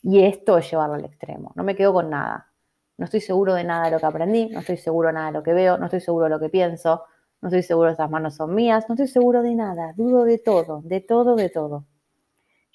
[0.03, 2.53] Y esto es llevarlo al extremo, no me quedo con nada.
[2.99, 5.33] No estoy seguro de nada de lo que aprendí, no estoy seguro de nada de
[5.33, 7.05] lo que veo, no estoy seguro de lo que pienso,
[7.45, 10.39] no estoy seguro de esas manos son mías, no estoy seguro de nada, dudo de
[10.39, 11.85] todo, de todo, de todo.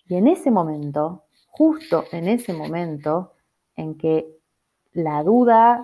[0.06, 3.34] Y en ese momento, justo en ese momento
[3.76, 4.28] en que
[4.92, 5.84] la duda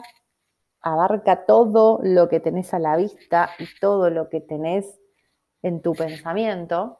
[0.81, 4.99] abarca todo lo que tenés a la vista y todo lo que tenés
[5.63, 6.99] en tu pensamiento,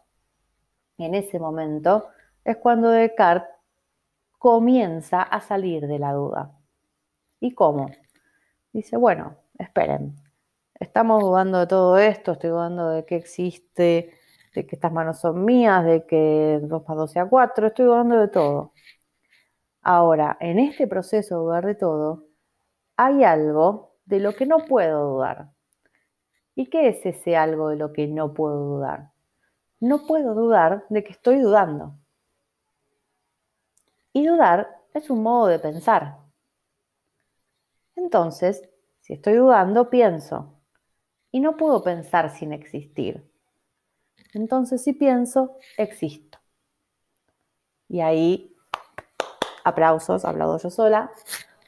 [0.98, 2.08] en ese momento
[2.44, 3.48] es cuando Descartes
[4.40, 6.52] comienza a salir de la duda.
[7.40, 7.92] ¿Y cómo?
[8.74, 10.25] Dice, bueno, esperen,
[10.80, 14.12] estamos dudando de todo esto, estoy dudando de que existe,
[14.54, 18.20] de que estas manos son mías, de que 2 más 2 sea 4, estoy dudando
[18.20, 18.74] de todo.
[19.82, 22.26] Ahora, en este proceso de dudar de todo,
[22.98, 25.52] hay algo de lo que no puedo dudar.
[26.56, 29.12] ¿Y qué es ese algo de lo que no puedo dudar?
[29.80, 31.98] No puedo dudar de que estoy dudando.
[34.14, 36.18] Y dudar es un modo de pensar.
[37.96, 38.68] Entonces,
[39.02, 40.55] si estoy dudando, pienso.
[41.36, 43.30] Y no puedo pensar sin existir.
[44.34, 46.40] Entonces, si pienso, existo.
[47.90, 48.56] Y ahí,
[49.66, 51.12] aplausos, hablado yo sola.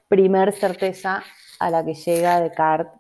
[0.08, 1.22] Primer certeza
[1.60, 2.94] a la que llega Descartes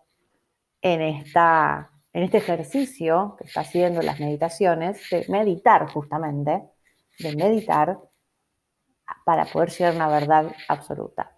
[0.82, 6.64] en, esta, en este ejercicio que está haciendo las meditaciones, de meditar justamente,
[7.20, 7.98] de meditar
[9.24, 11.37] para poder llegar a una verdad absoluta.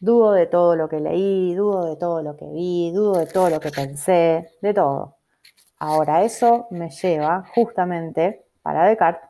[0.00, 3.50] Dudo de todo lo que leí, dudo de todo lo que vi, dudo de todo
[3.50, 5.16] lo que pensé, de todo.
[5.78, 9.28] Ahora eso me lleva justamente para Descartes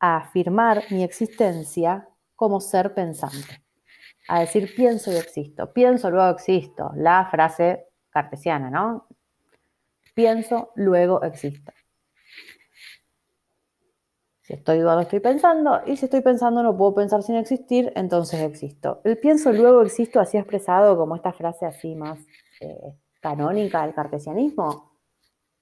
[0.00, 3.62] a afirmar mi existencia como ser pensante.
[4.28, 5.72] A decir pienso y existo.
[5.72, 6.90] Pienso, luego existo.
[6.96, 9.06] La frase cartesiana, ¿no?
[10.14, 11.72] Pienso, luego existo.
[14.50, 18.40] Si estoy dudando, estoy pensando, y si estoy pensando no puedo pensar sin existir, entonces
[18.40, 19.00] existo.
[19.04, 22.18] El pienso luego existo así expresado como esta frase así más
[22.58, 24.98] eh, canónica del cartesianismo.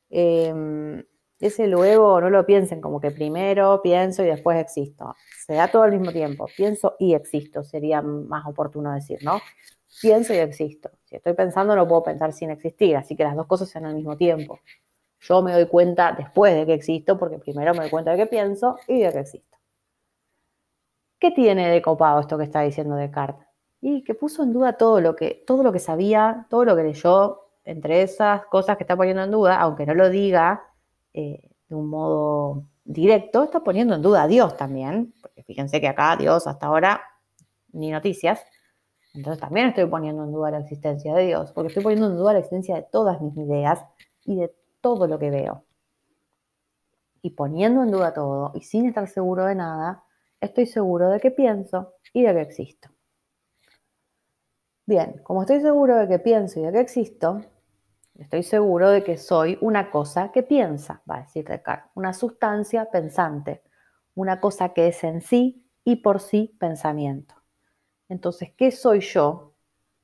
[0.08, 1.04] Em,
[1.38, 5.14] ese luego no lo piensen como que primero pienso y después existo.
[5.46, 6.46] Se da todo al mismo tiempo.
[6.56, 9.42] Pienso y existo, sería más oportuno decir, ¿no?
[10.00, 10.88] Pienso y existo.
[11.04, 13.96] Si estoy pensando no puedo pensar sin existir, así que las dos cosas sean al
[13.96, 14.60] mismo tiempo.
[15.20, 18.26] Yo me doy cuenta después de que existo, porque primero me doy cuenta de que
[18.26, 19.58] pienso y de que existo.
[21.18, 23.46] ¿Qué tiene de copado esto que está diciendo Descartes?
[23.80, 26.84] Y que puso en duda todo lo que, todo lo que sabía, todo lo que
[26.84, 30.62] leyó, entre esas cosas que está poniendo en duda, aunque no lo diga
[31.12, 35.88] eh, de un modo directo, está poniendo en duda a Dios también, porque fíjense que
[35.88, 37.02] acá Dios hasta ahora
[37.72, 38.42] ni noticias,
[39.12, 42.32] entonces también estoy poniendo en duda la existencia de Dios, porque estoy poniendo en duda
[42.32, 43.84] la existencia de todas mis ideas
[44.24, 45.64] y de todo lo que veo.
[47.22, 50.04] Y poniendo en duda todo y sin estar seguro de nada,
[50.40, 52.88] estoy seguro de que pienso y de que existo.
[54.86, 57.42] Bien, como estoy seguro de que pienso y de que existo,
[58.14, 62.86] estoy seguro de que soy una cosa que piensa, va a decir Descartes, una sustancia
[62.90, 63.62] pensante,
[64.14, 67.34] una cosa que es en sí y por sí pensamiento.
[68.08, 69.54] Entonces, ¿qué soy yo?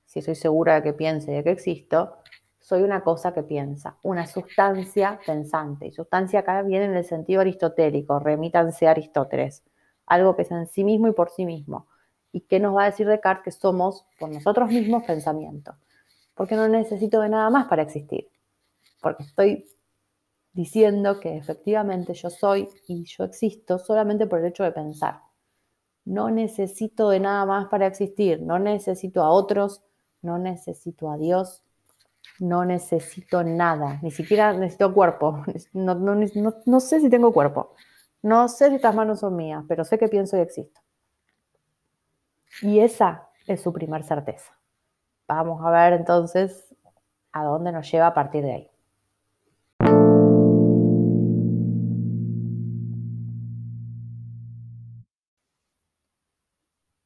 [0.05, 2.19] Si estoy segura de que pienso y de que existo,
[2.65, 5.89] soy una cosa que piensa, una sustancia pensante.
[5.89, 9.63] Y sustancia acá viene en el sentido aristotélico, remítanse a Aristóteles,
[10.07, 11.87] algo que es en sí mismo y por sí mismo.
[12.33, 13.45] ¿Y qué nos va a decir Descartes?
[13.45, 15.75] Que somos por nosotros mismos pensamiento.
[16.35, 18.31] Porque no necesito de nada más para existir.
[19.03, 19.67] Porque estoy
[20.55, 25.21] diciendo que efectivamente yo soy y yo existo solamente por el hecho de pensar.
[26.07, 28.41] No necesito de nada más para existir.
[28.41, 29.85] No necesito a otros,
[30.23, 31.63] no necesito a Dios,
[32.39, 35.43] no necesito nada, ni siquiera necesito cuerpo.
[35.73, 37.75] No, sé si tengo cuerpo.
[38.23, 40.81] No sé si estas manos son mías, pero sé que pienso y existo.
[42.63, 44.59] Y esa es su primer certeza.
[45.29, 46.75] Vamos a ver entonces
[47.33, 48.71] a dónde nos lleva a partir de ahí.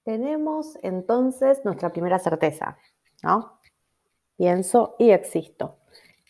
[0.04, 2.78] Tenemos entonces nuestra primera certeza,
[3.22, 3.57] ¿no?
[4.38, 5.76] Pienso y existo.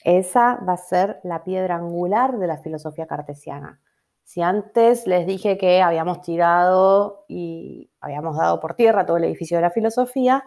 [0.03, 3.81] Esa va a ser la piedra angular de la filosofía cartesiana.
[4.25, 9.59] Si antes les dije que habíamos tirado y habíamos dado por tierra todo el edificio
[9.59, 10.45] de la filosofía,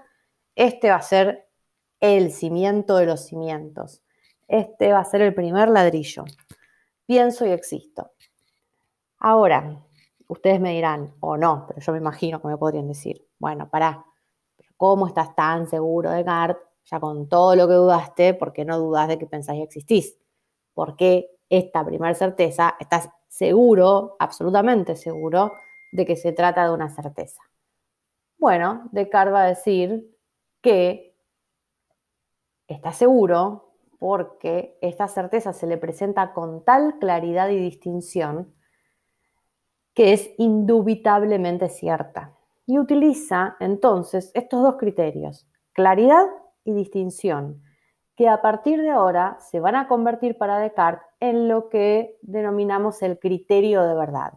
[0.55, 1.47] este va a ser
[1.99, 4.01] el cimiento de los cimientos.
[4.47, 6.25] Este va a ser el primer ladrillo.
[7.05, 8.11] Pienso y existo.
[9.19, 9.79] Ahora,
[10.27, 14.03] ustedes me dirán, o no, pero yo me imagino que me podrían decir, bueno, pará,
[14.77, 18.79] ¿cómo estás tan seguro de Gart ya con todo lo que dudaste, ¿por qué no
[18.79, 20.17] dudas de que pensáis que existís?
[20.73, 25.53] Porque esta primera certeza, estás seguro, absolutamente seguro,
[25.91, 27.41] de que se trata de una certeza.
[28.37, 30.17] Bueno, Descartes va a decir
[30.61, 31.15] que
[32.67, 38.55] está seguro porque esta certeza se le presenta con tal claridad y distinción
[39.93, 42.33] que es indubitablemente cierta.
[42.65, 46.25] Y utiliza entonces estos dos criterios, claridad
[46.63, 47.63] y distinción,
[48.15, 53.01] que a partir de ahora se van a convertir para Descartes en lo que denominamos
[53.01, 54.33] el criterio de verdad.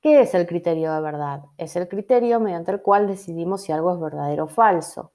[0.00, 1.42] ¿Qué es el criterio de verdad?
[1.58, 5.12] Es el criterio mediante el cual decidimos si algo es verdadero o falso.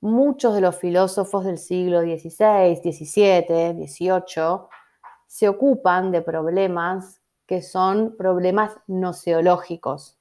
[0.00, 4.66] Muchos de los filósofos del siglo XVI, XVII, XVIII
[5.26, 10.18] se ocupan de problemas que son problemas noceológicos.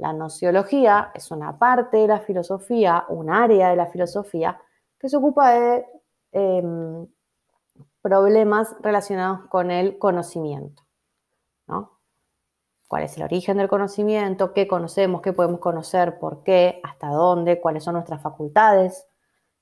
[0.00, 4.58] La nociología es una parte de la filosofía, un área de la filosofía
[4.98, 5.84] que se ocupa de
[6.32, 7.06] em,
[8.00, 10.82] problemas relacionados con el conocimiento.
[12.88, 14.54] ¿Cuál es el origen del conocimiento?
[14.54, 15.20] ¿Qué conocemos?
[15.20, 16.18] ¿Qué podemos conocer?
[16.18, 16.80] ¿Por qué?
[16.82, 17.60] ¿Hasta dónde?
[17.60, 19.06] ¿Cuáles son nuestras facultades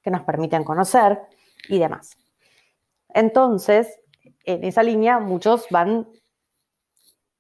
[0.03, 1.21] que nos permiten conocer?
[1.69, 2.17] Y demás.
[3.09, 4.01] Entonces,
[4.45, 6.09] en esa línea muchos van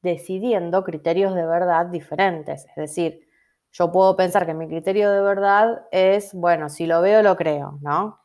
[0.08, 2.66] decidiendo criterios de verdad diferentes.
[2.66, 3.28] Es decir,
[3.70, 7.78] yo puedo pensar que mi criterio de verdad es, bueno, si lo veo, lo creo,
[7.82, 8.18] ¿no?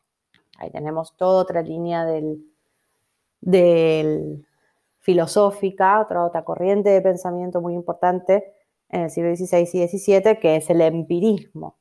[0.57, 2.45] Ahí tenemos toda otra línea del,
[4.99, 8.53] filosófica, otra, otra corriente de pensamiento muy importante
[8.89, 11.77] en el siglo XVI y XVII, que es el empirismo,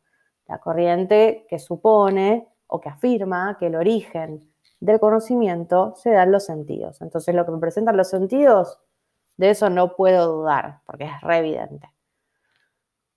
[0.49, 6.33] la corriente que supone o que afirma que el origen del conocimiento se da en
[6.33, 7.01] los sentidos.
[7.01, 8.81] Entonces, lo que me presentan los sentidos
[9.43, 11.93] de eso no puedo dudar, porque es re evidente.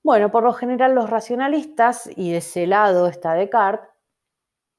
[0.02, 3.88] Bueno, por lo general los racionalistas, y de ese lado está Descartes,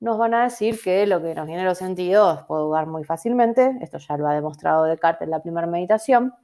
[0.01, 3.79] nos van a decir que lo que nos viene los sentidos puedo dudar muy fácilmente,
[3.81, 6.35] esto ya lo ha demostrado Descartes en la primera meditación.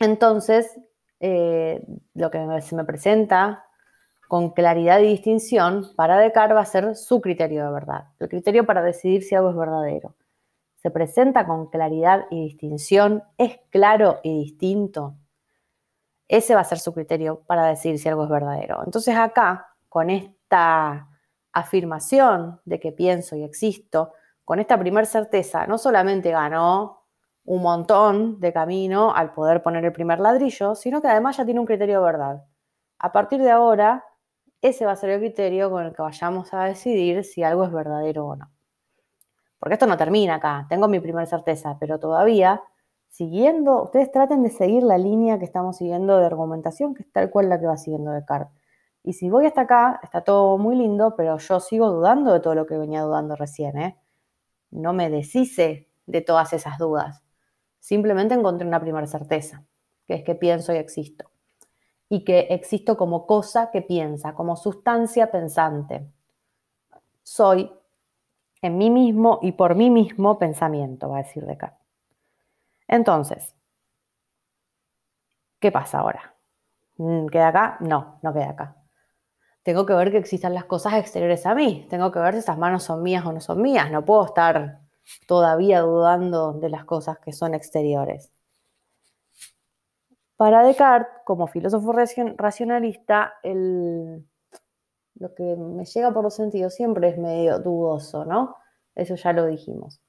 [0.00, 0.76] Entonces,
[1.20, 1.80] eh,
[2.14, 3.66] lo que se me presenta
[4.26, 8.66] con claridad y distinción para Descartes va a ser su criterio de verdad, el criterio
[8.66, 10.16] para decidir si algo es verdadero
[10.82, 15.16] se presenta con claridad y distinción, es claro y distinto,
[16.26, 18.82] ese va a ser su criterio para decir si algo es verdadero.
[18.84, 21.08] Entonces acá, con esta
[21.52, 24.12] afirmación de que pienso y existo,
[24.44, 27.04] con esta primer certeza, no solamente ganó
[27.44, 31.60] un montón de camino al poder poner el primer ladrillo, sino que además ya tiene
[31.60, 32.44] un criterio de verdad.
[32.98, 34.04] A partir de ahora,
[34.62, 37.72] ese va a ser el criterio con el que vayamos a decidir si algo es
[37.72, 38.50] verdadero o no
[39.60, 42.62] porque esto no termina acá, tengo mi primera certeza, pero todavía,
[43.08, 47.30] siguiendo, ustedes traten de seguir la línea que estamos siguiendo de argumentación, que es tal
[47.30, 48.54] cual la que va siguiendo Descartes.
[49.04, 52.54] Y si voy hasta acá, está todo muy lindo, pero yo sigo dudando de todo
[52.54, 53.98] lo que venía dudando recién, ¿eh?
[54.70, 57.22] No me deshice de todas esas dudas.
[57.80, 59.64] Simplemente encontré una primera certeza,
[60.06, 61.30] que es que pienso y existo.
[62.10, 66.10] y que existo como cosa que piensa, como sustancia pensante.
[67.22, 67.70] Soy
[68.62, 71.80] en mí mismo y por mí mismo pensamiento, va a decir Descartes.
[72.88, 73.54] Entonces,
[75.60, 76.34] ¿qué pasa ahora?
[76.96, 77.76] Mm, ¿Queda acá?
[77.80, 78.76] No, no queda acá.
[79.62, 81.86] Tengo que ver que existan las cosas exteriores a mí.
[81.90, 83.90] Tengo que ver si esas manos son mías o no son mías.
[83.90, 84.80] No puedo estar
[85.26, 88.32] todavía dudando de las cosas que son exteriores.
[90.36, 93.34] Para Descartes, como filósofo racionalista,
[95.14, 98.56] lo que me llega por los sentidos siempre es medio dudoso, ¿no?
[98.94, 100.00] Eso ya lo dijimos.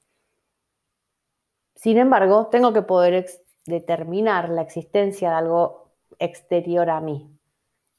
[1.74, 3.26] Sin embargo, tengo que poder
[3.66, 7.30] determinar la existencia de algo exterior a mí.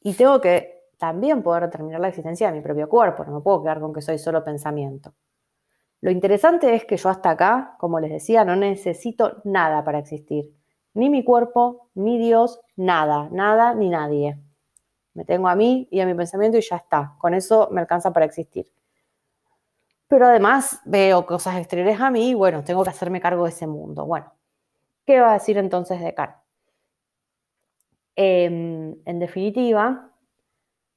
[0.01, 3.25] Y tengo que también poder determinar la existencia de mi propio cuerpo.
[3.25, 5.13] No me puedo quedar con que soy solo pensamiento.
[6.01, 10.53] Lo interesante es que yo hasta acá, como les decía, no necesito nada para existir
[10.93, 14.39] ni mi cuerpo, ni Dios, nada, nada ni nadie.
[15.13, 17.15] Me tengo a mí y a mi pensamiento y ya está.
[17.17, 18.67] Con eso me alcanza para existir.
[20.07, 23.67] Pero además veo cosas exteriores a mí y bueno, tengo que hacerme cargo de ese
[23.67, 24.05] mundo.
[24.05, 24.31] Bueno,
[25.05, 26.43] ¿qué va a decir entonces Descartes?
[28.15, 30.11] Em, en definitiva,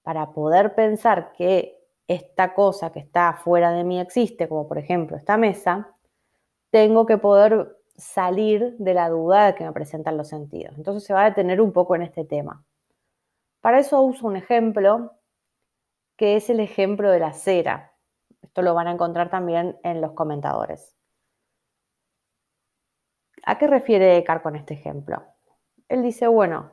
[0.03, 5.17] para poder pensar que esta cosa que está fuera de mí existe, como por ejemplo
[5.17, 5.95] esta mesa,
[6.71, 10.75] tengo que poder salir de la duda que me presentan los sentidos.
[10.77, 12.66] Entonces se va a detener un poco en este tema.
[13.61, 15.13] Para eso uso un ejemplo
[16.17, 17.93] que es el ejemplo de la cera.
[18.43, 20.97] Esto lo van a encontrar también en los comentadores.
[23.45, 25.23] ¿A qué refiere Descartes con este ejemplo?
[25.89, 26.73] Él dice, bueno,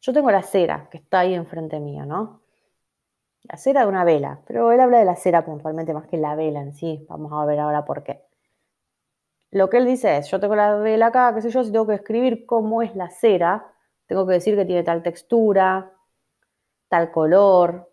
[0.00, 2.42] yo tengo la cera que está ahí enfrente mío, ¿no?
[3.42, 6.34] La cera de una vela, pero él habla de la cera puntualmente más que la
[6.34, 7.04] vela en sí.
[7.08, 8.24] Vamos a ver ahora por qué.
[9.50, 11.86] Lo que él dice es, yo tengo la vela acá, qué sé yo, si tengo
[11.86, 13.72] que escribir cómo es la cera,
[14.06, 15.92] tengo que decir que tiene tal textura,
[16.88, 17.90] tal color,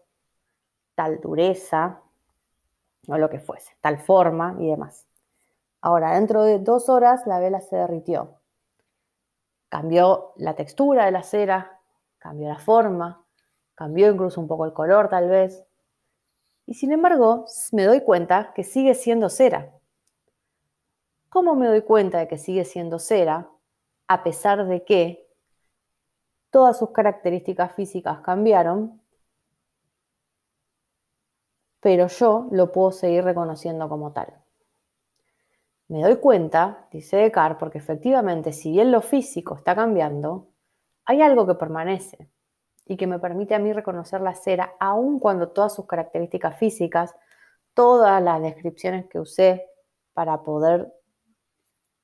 [0.96, 2.02] tal dureza,
[3.08, 5.06] o lo que fuese, tal forma y demás.
[5.82, 8.40] Ahora, dentro de dos horas la vela se derritió.
[9.70, 11.80] Cambió la textura de la cera,
[12.18, 13.24] cambió la forma,
[13.76, 15.64] cambió incluso un poco el color tal vez.
[16.66, 19.72] Y sin embargo, me doy cuenta que sigue siendo cera.
[21.30, 23.50] ¿Cómo me doy cuenta de que sigue siendo cera
[24.08, 25.25] a pesar de que
[26.56, 29.02] todas sus características físicas cambiaron,
[31.82, 34.42] pero yo lo puedo seguir reconociendo como tal?
[35.90, 40.48] Me doy cuenta, dice Descartes, porque efectivamente, si bien lo físico está cambiando,
[41.04, 42.30] hay algo que permanece
[42.86, 47.14] y que me permite a mí reconocer la cera, aun cuando todas sus características físicas,
[47.74, 49.66] todas las descripciones que usé
[50.14, 50.94] para poder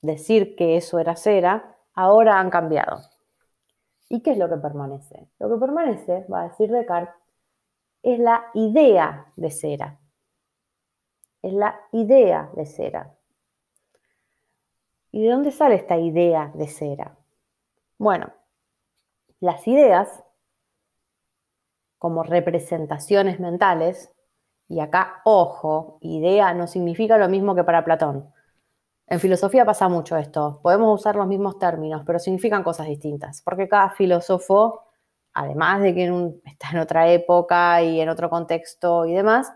[0.02, 3.11] decir que eso era cera, ahora han cambiado.
[4.14, 5.30] ¿Y qué es lo que permanece?
[5.40, 7.16] Lo que permanece, va a decir Descartes,
[8.04, 10.02] es la idea de cera.
[11.42, 13.16] Es la idea de cera.
[15.12, 17.18] ¿Y de dónde sale esta idea de cera?
[17.98, 18.34] Bueno,
[19.40, 20.26] las ideas,
[21.98, 24.12] como representaciones mentales,
[24.68, 28.34] y acá, ojo, idea no significa lo mismo que para Platón.
[29.12, 30.62] En filosofía pasa mucho esto.
[30.64, 34.86] Podemos usar los mismos términos, pero significan cosas distintas, porque cada filósofo,
[35.34, 39.52] además de que está en otra época y en otro contexto y demás,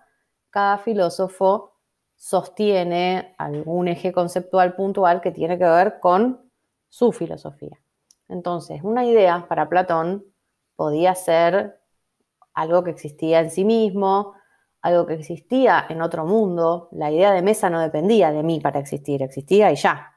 [0.50, 1.72] cada filósofo
[2.18, 6.52] sostiene algún eje conceptual puntual que tiene que ver con
[6.90, 7.80] su filosofía.
[8.28, 10.26] Entonces, una idea para Platón
[10.76, 11.80] podía ser
[12.54, 14.34] algo que existía en sí mismo,
[14.86, 18.80] algo que existía en otro mundo, la idea de mesa no dependía de mí para
[18.80, 20.14] existir, existía y ya.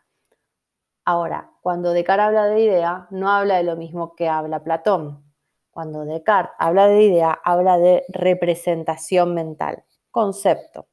[1.07, 5.25] Ahora, cuando Descartes habla de idea, no habla de lo mismo que habla Platón.
[5.71, 10.89] Cuando Descartes habla de idea, habla de representación mental, concepto,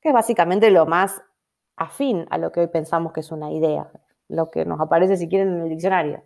[0.00, 1.22] que es básicamente lo más
[1.76, 3.92] afín a lo que hoy pensamos que es una idea,
[4.26, 6.24] lo que nos aparece si quieren en el diccionario.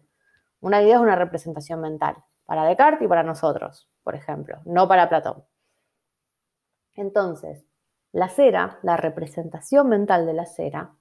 [0.61, 2.17] Una idea es una representación mental,
[2.47, 5.45] para Descartes y para nosotros, por ejemplo, no para Platón.
[6.95, 7.65] Entonces,
[8.13, 10.95] la cera, la representación mental de la cera,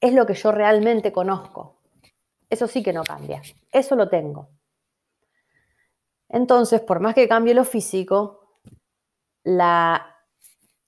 [0.00, 1.80] es lo que yo realmente conozco.
[2.48, 3.42] Eso sí que no cambia.
[3.72, 4.48] Eso lo tengo.
[6.28, 8.60] Entonces, por más que cambie lo físico,
[9.42, 10.16] la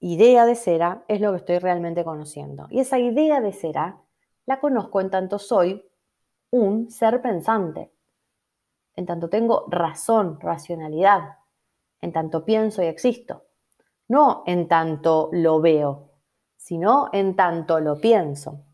[0.01, 2.67] idea de cera es lo que estoy realmente conociendo.
[2.71, 4.01] Y esa idea de cera
[4.47, 5.85] la conozco en tanto soy
[6.51, 7.93] un ser pensante,
[8.97, 11.39] en tanto tengo razón, racionalidad,
[12.01, 13.45] en tanto pienso y existo.
[14.09, 16.11] No en tanto lo veo,
[16.57, 18.65] sino en tanto lo pienso.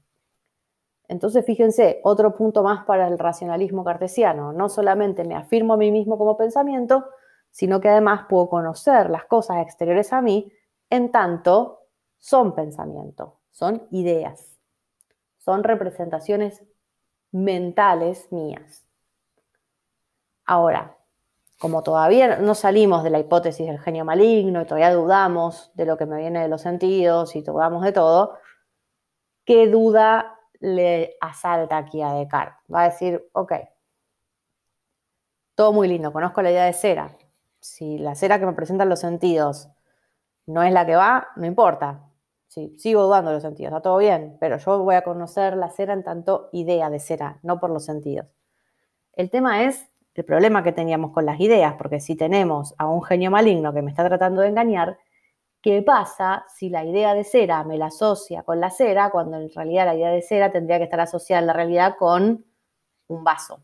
[1.09, 4.53] Entonces, fíjense, otro punto más para el racionalismo cartesiano.
[4.53, 7.05] No solamente me afirmo a mí mismo como pensamiento,
[7.51, 10.51] sino que además puedo conocer las cosas exteriores a mí
[10.91, 11.81] en tanto
[12.19, 14.59] son pensamiento, son ideas,
[15.39, 16.65] son representaciones
[17.31, 18.85] mentales mías.
[20.47, 20.94] Ahora,
[21.65, 25.97] como todavía no salimos de la hipótesis del genio maligno y todavía dudamos de lo
[25.97, 28.37] que me viene de los sentidos y dudamos de todo,
[29.47, 32.59] ¿qué duda le asalta aquí a Descartes?
[32.71, 33.55] Va a decir, ok,
[35.55, 37.17] todo muy lindo, conozco la idea de cera.
[37.61, 39.71] Si la cera que me presentan los sentidos
[40.45, 42.11] no es la que va, no importa.
[42.47, 45.71] Sí, sigo dudando de los sentidos, está todo bien, pero yo voy a conocer la
[45.71, 48.27] cera en tanto idea de cera, no por los sentidos.
[49.15, 53.03] El tema es el problema que teníamos con las ideas, porque si tenemos a un
[53.03, 54.99] genio maligno que me está tratando de engañar,
[55.61, 59.51] ¿qué pasa si la idea de cera me la asocia con la cera, cuando en
[59.53, 62.45] realidad la idea de cera tendría que estar asociada en la realidad con
[63.09, 63.61] un vaso?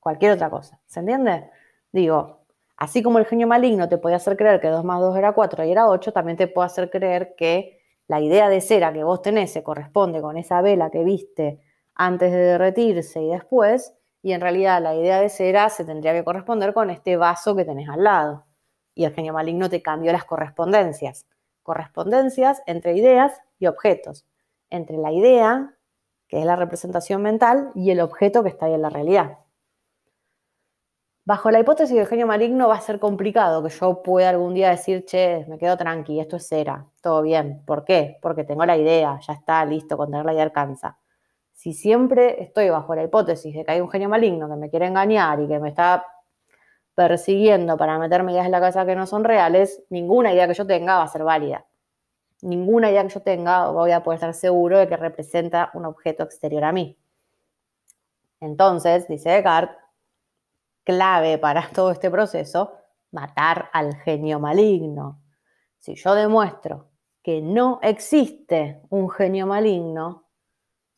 [0.00, 1.48] Cualquier otra cosa, ¿se entiende?
[1.90, 2.40] Digo,
[2.76, 5.64] así como el genio maligno te puede hacer creer que 2 más 2 era 4
[5.64, 9.22] y era 8, también te puede hacer creer que la idea de cera que vos
[9.22, 11.60] tenés se corresponde con esa vela que viste
[11.94, 13.94] antes de derretirse y después,
[14.24, 17.66] y en realidad la idea de cera se tendría que corresponder con este vaso que
[17.66, 18.46] tenés al lado.
[18.94, 21.26] Y el genio maligno te cambió las correspondencias.
[21.62, 24.24] Correspondencias entre ideas y objetos.
[24.70, 25.74] Entre la idea,
[26.26, 29.40] que es la representación mental, y el objeto que está ahí en la realidad.
[31.26, 34.70] Bajo la hipótesis del genio maligno va a ser complicado que yo pueda algún día
[34.70, 37.62] decir, che, me quedo tranqui, esto es cera, todo bien.
[37.66, 38.16] ¿Por qué?
[38.22, 40.98] Porque tengo la idea, ya está, listo, con tener la idea alcanza
[41.64, 44.84] si siempre estoy bajo la hipótesis de que hay un genio maligno que me quiere
[44.84, 46.04] engañar y que me está
[46.94, 50.66] persiguiendo para meterme ideas en la casa que no son reales, ninguna idea que yo
[50.66, 51.64] tenga va a ser válida.
[52.42, 56.24] Ninguna idea que yo tenga voy a poder estar seguro de que representa un objeto
[56.24, 56.98] exterior a mí.
[58.40, 59.74] Entonces, dice Descartes,
[60.84, 62.74] clave para todo este proceso,
[63.10, 65.18] matar al genio maligno.
[65.78, 66.90] Si yo demuestro
[67.22, 70.23] que no existe un genio maligno,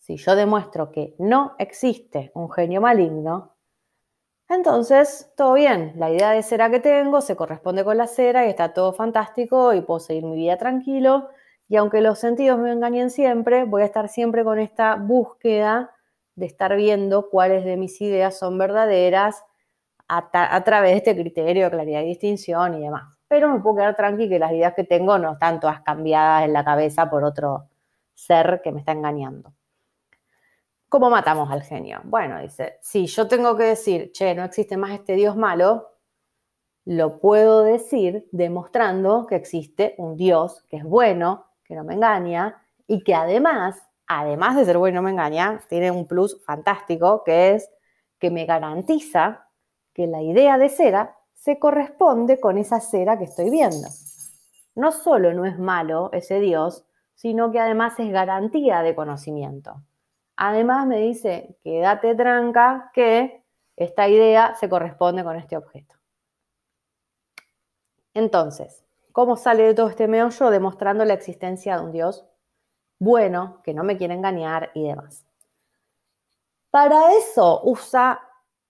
[0.06, 3.56] si yo demuestro que no existe un genio maligno,
[4.48, 8.50] entonces todo bien, la idea de cera que tengo se corresponde con la cera y
[8.50, 11.30] está todo fantástico y puedo seguir mi vida tranquilo.
[11.68, 15.92] Y aunque los sentidos me engañen siempre, voy a estar siempre con esta búsqueda
[16.36, 19.42] de estar viendo cuáles de mis ideas son verdaderas
[20.06, 23.12] a, través de este criterio de claridad y distinción y demás.
[23.26, 26.52] Pero me puedo quedar tranquilo que las ideas que tengo no están todas cambiadas en
[26.52, 27.68] la cabeza por otro
[28.14, 29.52] ser que me está engañando.
[30.88, 32.00] ¿Cómo matamos al genio?
[32.04, 35.88] Bueno, dice, si yo tengo que decir, che, no existe más este Dios malo,
[36.84, 42.62] lo puedo decir demostrando que existe un Dios que es bueno, que no me engaña
[42.86, 47.24] y que además, además de ser bueno y no me engaña, tiene un plus fantástico
[47.24, 47.68] que es
[48.20, 49.48] que me garantiza
[49.92, 53.88] que la idea de cera se corresponde con esa cera que estoy viendo.
[54.76, 59.82] No solo no es malo ese Dios, sino que además es garantía de conocimiento.
[60.36, 63.44] Además me dice, quédate tranca que
[63.76, 65.94] esta idea se corresponde con este objeto.
[68.14, 70.50] Entonces, ¿cómo sale de todo este meollo?
[70.50, 72.26] Demostrando la existencia de un Dios
[72.98, 75.26] bueno, que no me quiere engañar y demás.
[76.70, 78.20] Para eso usa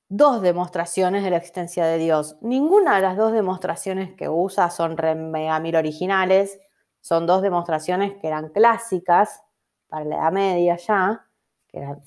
[0.08, 2.36] dos demostraciones de la existencia de Dios.
[2.40, 4.96] Ninguna de las dos demostraciones que usa son
[5.30, 6.60] mega mil originales,
[7.00, 9.42] son dos demostraciones que eran clásicas
[9.88, 11.25] para la Edad Media ya,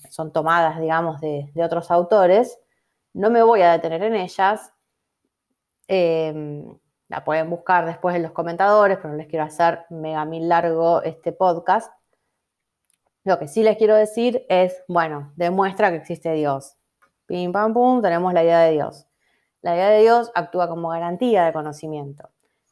[0.09, 2.59] son tomadas, digamos, de, otros autores.
[3.13, 4.71] No me voy a detener en ellas.
[5.87, 10.47] Em, la pueden buscar después en los comentadores, pero no les quiero hacer mega mil
[10.47, 11.91] largo este podcast.
[13.23, 16.77] Lo que sí les quiero decir es, bueno, demuestra que existe Dios.
[17.25, 19.07] Pim, pam, pum, tenemos la idea de Dios.
[19.61, 22.29] La idea de Dios actúa como garantía de conocimiento.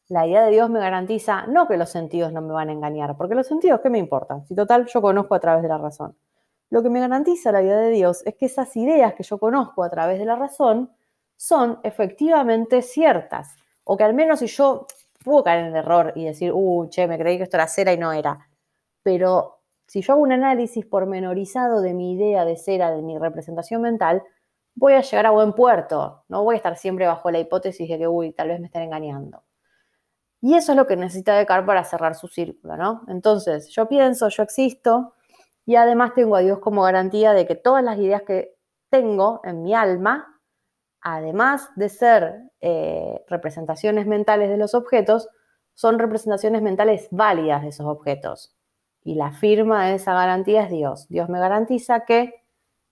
[0.10, 3.18] La idea de Dios me garantiza no que los sentidos no me van a engañar,
[3.18, 4.48] porque los sentidos, ¿qué me importan?
[4.48, 6.16] Si total yo conozco a través de la razón.
[6.70, 9.84] Lo que me garantiza la vida de Dios es que esas ideas que yo conozco
[9.84, 10.92] a través de la razón
[11.36, 13.56] son efectivamente ciertas.
[13.84, 14.88] O que al menos si yo
[15.24, 17.94] puedo caer en el error y decir, uh, che, me creí que esto era cera
[17.94, 18.50] y no era.
[19.04, 23.82] Pero si yo hago un análisis pormenorizado de mi idea de cera, de mi representación
[23.82, 24.24] mental,
[24.76, 26.24] voy a llegar a buen puerto.
[26.28, 28.84] No voy a estar siempre bajo la hipótesis de que, uy, tal vez me estén
[28.84, 29.44] engañando.
[30.42, 33.04] Y eso es lo que necesita Descartes para cerrar su círculo, ¿no?
[33.08, 35.14] Entonces, yo pienso, yo existo,
[35.68, 38.56] y además tengo a Dios como garantía de que todas las ideas que
[38.90, 40.40] tengo en mi alma,
[41.02, 45.28] además de ser eh, representaciones mentales de los objetos,
[45.74, 48.56] son representaciones mentales válidas de esos objetos.
[49.04, 51.08] y la firma de esa garantía es Dios.
[51.10, 52.34] Dios me garantiza que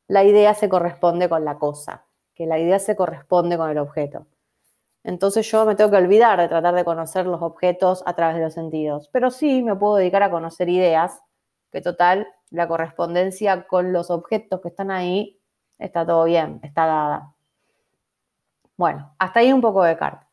[0.07, 4.27] la idea se corresponde con la cosa, que la idea se corresponde con el objeto.
[5.03, 8.43] Entonces yo me tengo que olvidar de tratar de conocer los objetos a través de
[8.43, 11.21] los sentidos, pero sí me puedo dedicar a conocer ideas,
[11.71, 15.41] que total, la correspondencia con los objetos que están ahí
[15.77, 17.35] está todo bien, está dada.
[18.77, 20.27] Bueno, hasta ahí un poco de carta.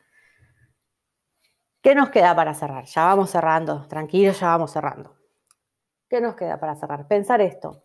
[1.81, 2.85] ¿Qué nos queda para cerrar?
[2.85, 5.15] Ya vamos cerrando, tranquilos, ya vamos cerrando.
[6.09, 7.07] ¿Qué nos queda para cerrar?
[7.07, 7.83] Pensar esto.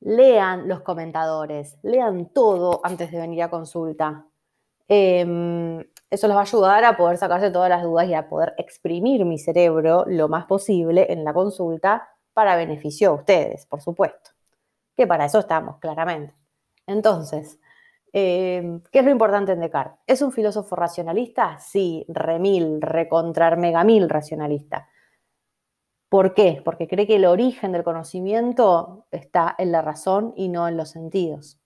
[0.00, 4.26] Lean los comentadores, lean todo antes de venir a consulta.
[4.88, 5.78] Em,
[6.10, 9.24] eso les va a ayudar a poder sacarse todas las dudas y a poder exprimir
[9.24, 14.32] mi cerebro lo más posible en la consulta para beneficio de ustedes, por supuesto.
[14.94, 16.34] Que para eso estamos, claramente.
[16.86, 17.58] Entonces,
[18.12, 19.98] eh, ¿Qué es lo importante en Descartes?
[20.06, 21.58] ¿Es un filósofo racionalista?
[21.58, 24.88] Sí, remil, recontrar megamil racionalista.
[26.10, 26.62] ¿Por qué?
[26.64, 30.90] Porque cree que el origen del conocimiento está en la razón y no en los
[30.90, 31.58] sentidos.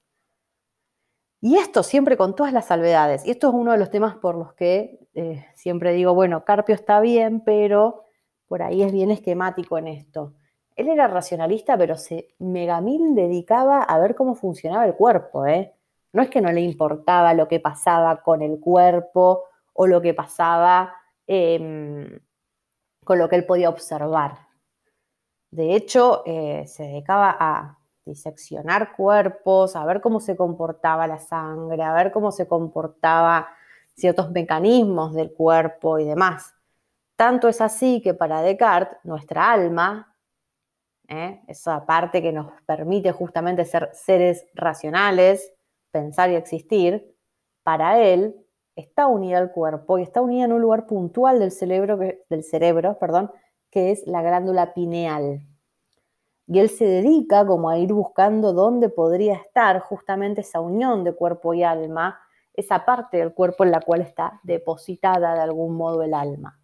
[1.41, 3.25] Y esto siempre con todas las salvedades.
[3.27, 6.75] Y esto es uno de los temas por los que eh, siempre digo, bueno, Carpio
[6.75, 8.07] está bien, pero
[8.49, 10.35] por ahí es bien esquemático en esto.
[10.81, 15.75] Él era racionalista, pero se megamil dedicaba a ver cómo funcionaba el cuerpo, ¿eh?
[16.15, 20.15] No es que no le importaba lo que pasaba con el cuerpo o lo que
[20.15, 20.95] pasaba
[21.27, 22.19] em,
[23.05, 24.39] con lo que él podía observar.
[25.51, 31.83] De hecho, eh, se dedicaba a diseccionar cuerpos, a ver cómo se comportaba la sangre,
[31.83, 33.51] a ver cómo se comportaba
[33.97, 36.55] ciertos mecanismos del cuerpo y demás.
[37.17, 40.10] Tanto es así que para Descartes, nuestra alma,
[41.11, 41.43] ¿eh?
[41.49, 45.53] esa parte que nos permite justamente ser seres racionales,
[45.91, 47.15] pensar y existir,
[47.63, 48.35] para él
[48.77, 52.99] está unida al cuerpo y está unida en un lugar puntual del cerebro, del cerebro
[52.99, 53.31] perdón,
[53.71, 55.43] que es la glándula pineal.
[56.47, 61.13] Y él se dedica como a ir buscando dónde podría estar justamente esa unión de
[61.13, 62.19] cuerpo y alma,
[62.55, 66.59] esa parte del cuerpo en la cual está depositada de algún modo el alma.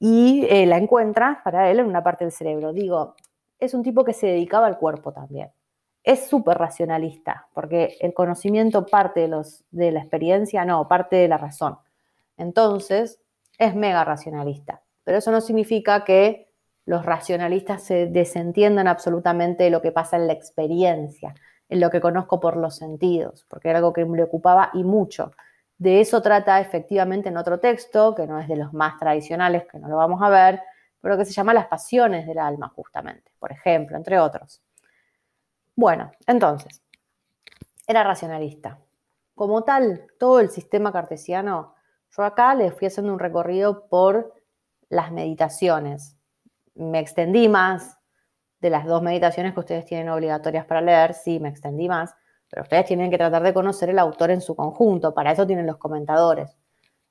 [0.00, 2.72] Y eh, la encuentra para él en una parte del cerebro.
[2.72, 3.14] Digo,
[3.58, 5.50] es un tipo que se dedicaba al cuerpo también
[6.08, 11.76] es súper racionalista, porque el conocimiento parte de, la experiencia, no, parte de la razón.
[12.38, 13.20] Entonces,
[13.58, 14.80] es mega racionalista.
[15.04, 16.50] Pero eso no significa que
[16.86, 21.34] los racionalistas se desentiendan absolutamente de lo que pasa en la experiencia,
[21.68, 25.32] en lo que conozco por los sentidos, porque era algo que me ocupaba y mucho.
[25.76, 29.78] De eso trata efectivamente en otro texto, que no es de los más tradicionales, que
[29.78, 30.62] no lo vamos a ver,
[31.00, 34.62] pero que se llama Las pasiones del alma, justamente, por ejemplo, entre otros.
[35.74, 36.82] Bueno, entonces,
[37.86, 38.80] era racionalista.
[39.34, 41.74] Como tal, todo el sistema cartesiano,
[42.16, 44.34] yo acá les fui haciendo un recorrido por
[44.88, 46.16] las meditaciones.
[46.74, 47.98] Me extendí más
[48.60, 52.14] de las dos meditaciones que ustedes tienen obligatorias para leer, sí, me extendí más,
[52.50, 55.66] pero ustedes tienen que tratar de conocer el autor en su conjunto, para eso tienen
[55.66, 56.56] los comentadores.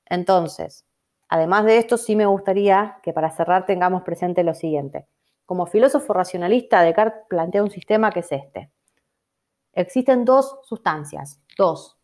[0.06, 0.84] Entonces,
[1.28, 5.06] además de esto, sí me gustaría que para cerrar tengamos presente lo siguiente.
[5.46, 8.70] Como filósofo racionalista, Descartes plantea un sistema que es este.
[9.72, 11.98] Existen dos sustancias, dos,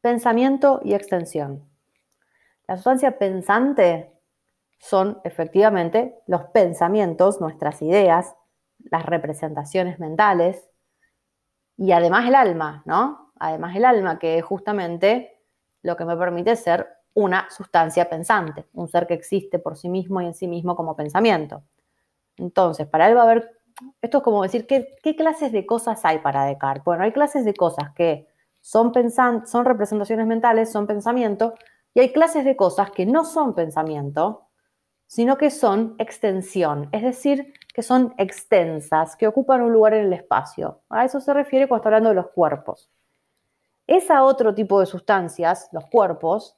[0.00, 1.68] pensamiento y extensión.
[2.66, 4.12] La sustancia pensante
[4.78, 8.36] son efectivamente los pensamientos, nuestras ideas,
[8.90, 10.68] las representaciones mentales
[11.76, 13.32] y además el alma, ¿no?
[13.38, 15.42] Además el alma, que es justamente
[15.82, 20.20] lo que me permite ser una sustancia pensante, un ser que existe por sí mismo
[20.20, 21.62] y en sí mismo como pensamiento.
[22.36, 23.58] Entonces, para él va a haber,
[24.00, 26.84] esto es como decir, ¿qué, clases de cosas hay para Descartes?
[26.84, 28.28] Bueno, hay clases de cosas que
[28.60, 28.92] son,
[29.46, 31.54] son representaciones mentales, son pensamiento,
[31.94, 34.48] y hay clases de cosas que no son pensamiento,
[35.06, 40.12] sino que son extensión, es decir, que son extensas, que ocupan un lugar en el
[40.12, 40.82] espacio.
[40.90, 42.90] A eso se refiere cuando está hablando de los cuerpos.
[43.86, 46.57] Esa otro tipo de sustancias, los cuerpos,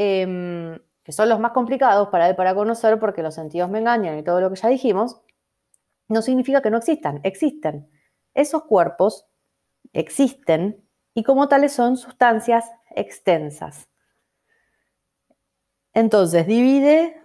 [0.00, 4.22] eh, que son los más complicados para para conocer porque los sentidos me engañan y
[4.22, 5.20] todo lo que ya dijimos,
[6.06, 7.90] no significa que no existan, existen.
[8.32, 9.26] Esos cuerpos
[9.92, 13.88] existen y como tales son sustancias extensas.
[15.92, 17.20] Entonces, divide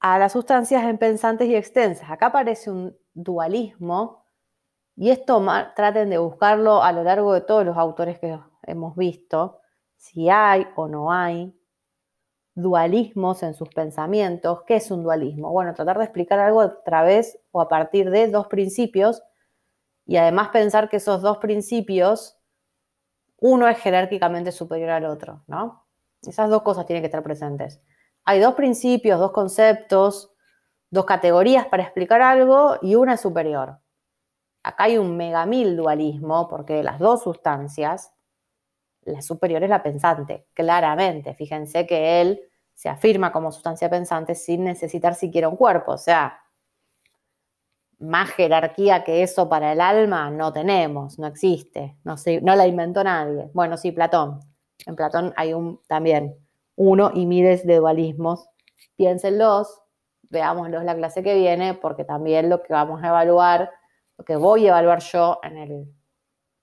[0.00, 2.10] a las sustancias en pensantes y extensas.
[2.10, 4.26] Acá aparece un dualismo
[4.96, 5.44] y esto
[5.76, 9.60] traten de buscarlo a lo largo de todos los autores que hemos visto,
[9.96, 11.54] si hay o no hay
[12.54, 14.62] dualismos en sus pensamientos.
[14.66, 15.50] ¿Qué es un dualismo?
[15.50, 19.22] Bueno, tratar de explicar algo a través o a partir de dos principios
[20.06, 22.38] y además pensar que esos dos principios,
[23.38, 25.86] uno es jerárquicamente superior al otro, ¿no?
[26.22, 27.82] Esas dos cosas tienen que estar presentes.
[28.24, 30.32] Hay dos principios, dos conceptos,
[30.90, 33.80] dos categorías para explicar algo y una es superior.
[34.62, 38.13] Acá hay un megamil dualismo porque las dos sustancias,
[39.06, 41.34] la superior es la pensante, claramente.
[41.34, 42.40] Fíjense que él
[42.74, 45.92] se afirma como sustancia pensante sin necesitar siquiera un cuerpo.
[45.92, 46.40] O sea,
[47.98, 53.02] más jerarquía que eso para el alma no tenemos, no existe, no, no la inventó
[53.04, 53.50] nadie.
[53.54, 54.40] Bueno, sí, Platón.
[54.86, 56.36] En Platón hay un, también
[56.76, 58.48] uno y miles de dualismos.
[58.96, 59.80] Piénsenlos,
[60.30, 63.70] veámoslos la clase que viene, porque también lo que vamos a evaluar,
[64.18, 65.94] lo que voy a evaluar yo en el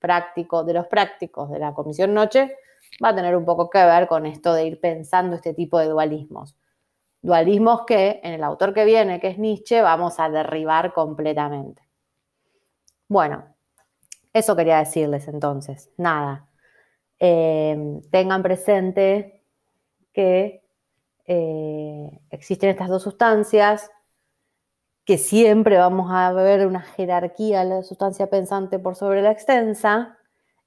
[0.01, 2.57] práctico, de los prácticos de la comisión noche,
[3.01, 5.87] va a tener un poco que ver con esto de ir pensando este tipo de
[5.87, 6.57] dualismos.
[7.21, 11.83] Dualismos que en el autor que viene, que es Nietzsche, vamos a derribar completamente.
[13.07, 13.45] Bueno,
[14.33, 15.91] eso quería decirles entonces.
[15.97, 16.47] Nada.
[17.19, 19.43] Eh, tengan presente
[20.11, 20.63] que
[21.25, 23.91] eh, existen estas dos sustancias,
[25.05, 30.17] que siempre vamos a ver una jerarquía de la sustancia pensante por sobre la extensa,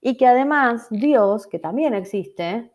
[0.00, 2.72] y que además Dios, que también existe,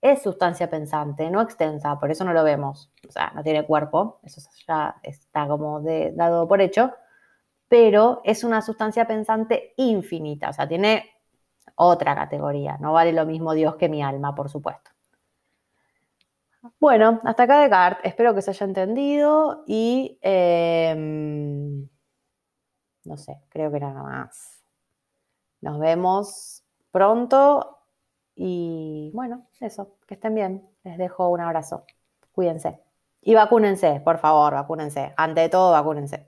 [0.00, 2.90] es sustancia pensante, no extensa, por eso no lo vemos.
[3.06, 5.82] O sea, no tiene cuerpo, eso ya está como
[6.14, 6.92] dado por hecho,
[7.68, 11.04] pero es una sustancia pensante infinita, o sea, tiene
[11.76, 14.89] otra categoría, no vale lo mismo Dios que mi alma, por supuesto.
[16.78, 21.88] Bueno, hasta acá Descartes, espero que se haya entendido y em,
[23.04, 24.62] no sé, creo que nada más.
[25.62, 27.78] Nos vemos pronto
[28.34, 30.68] y bueno, eso, que estén bien.
[30.84, 31.84] Les dejo un abrazo.
[32.32, 32.80] Cuídense.
[33.22, 35.12] Y vacúnense, por favor, vacúnense.
[35.16, 36.26] Ante todo, vacúnense.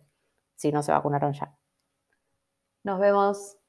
[0.56, 1.56] Si no se vacunaron ya.
[2.84, 3.61] Nos vemos.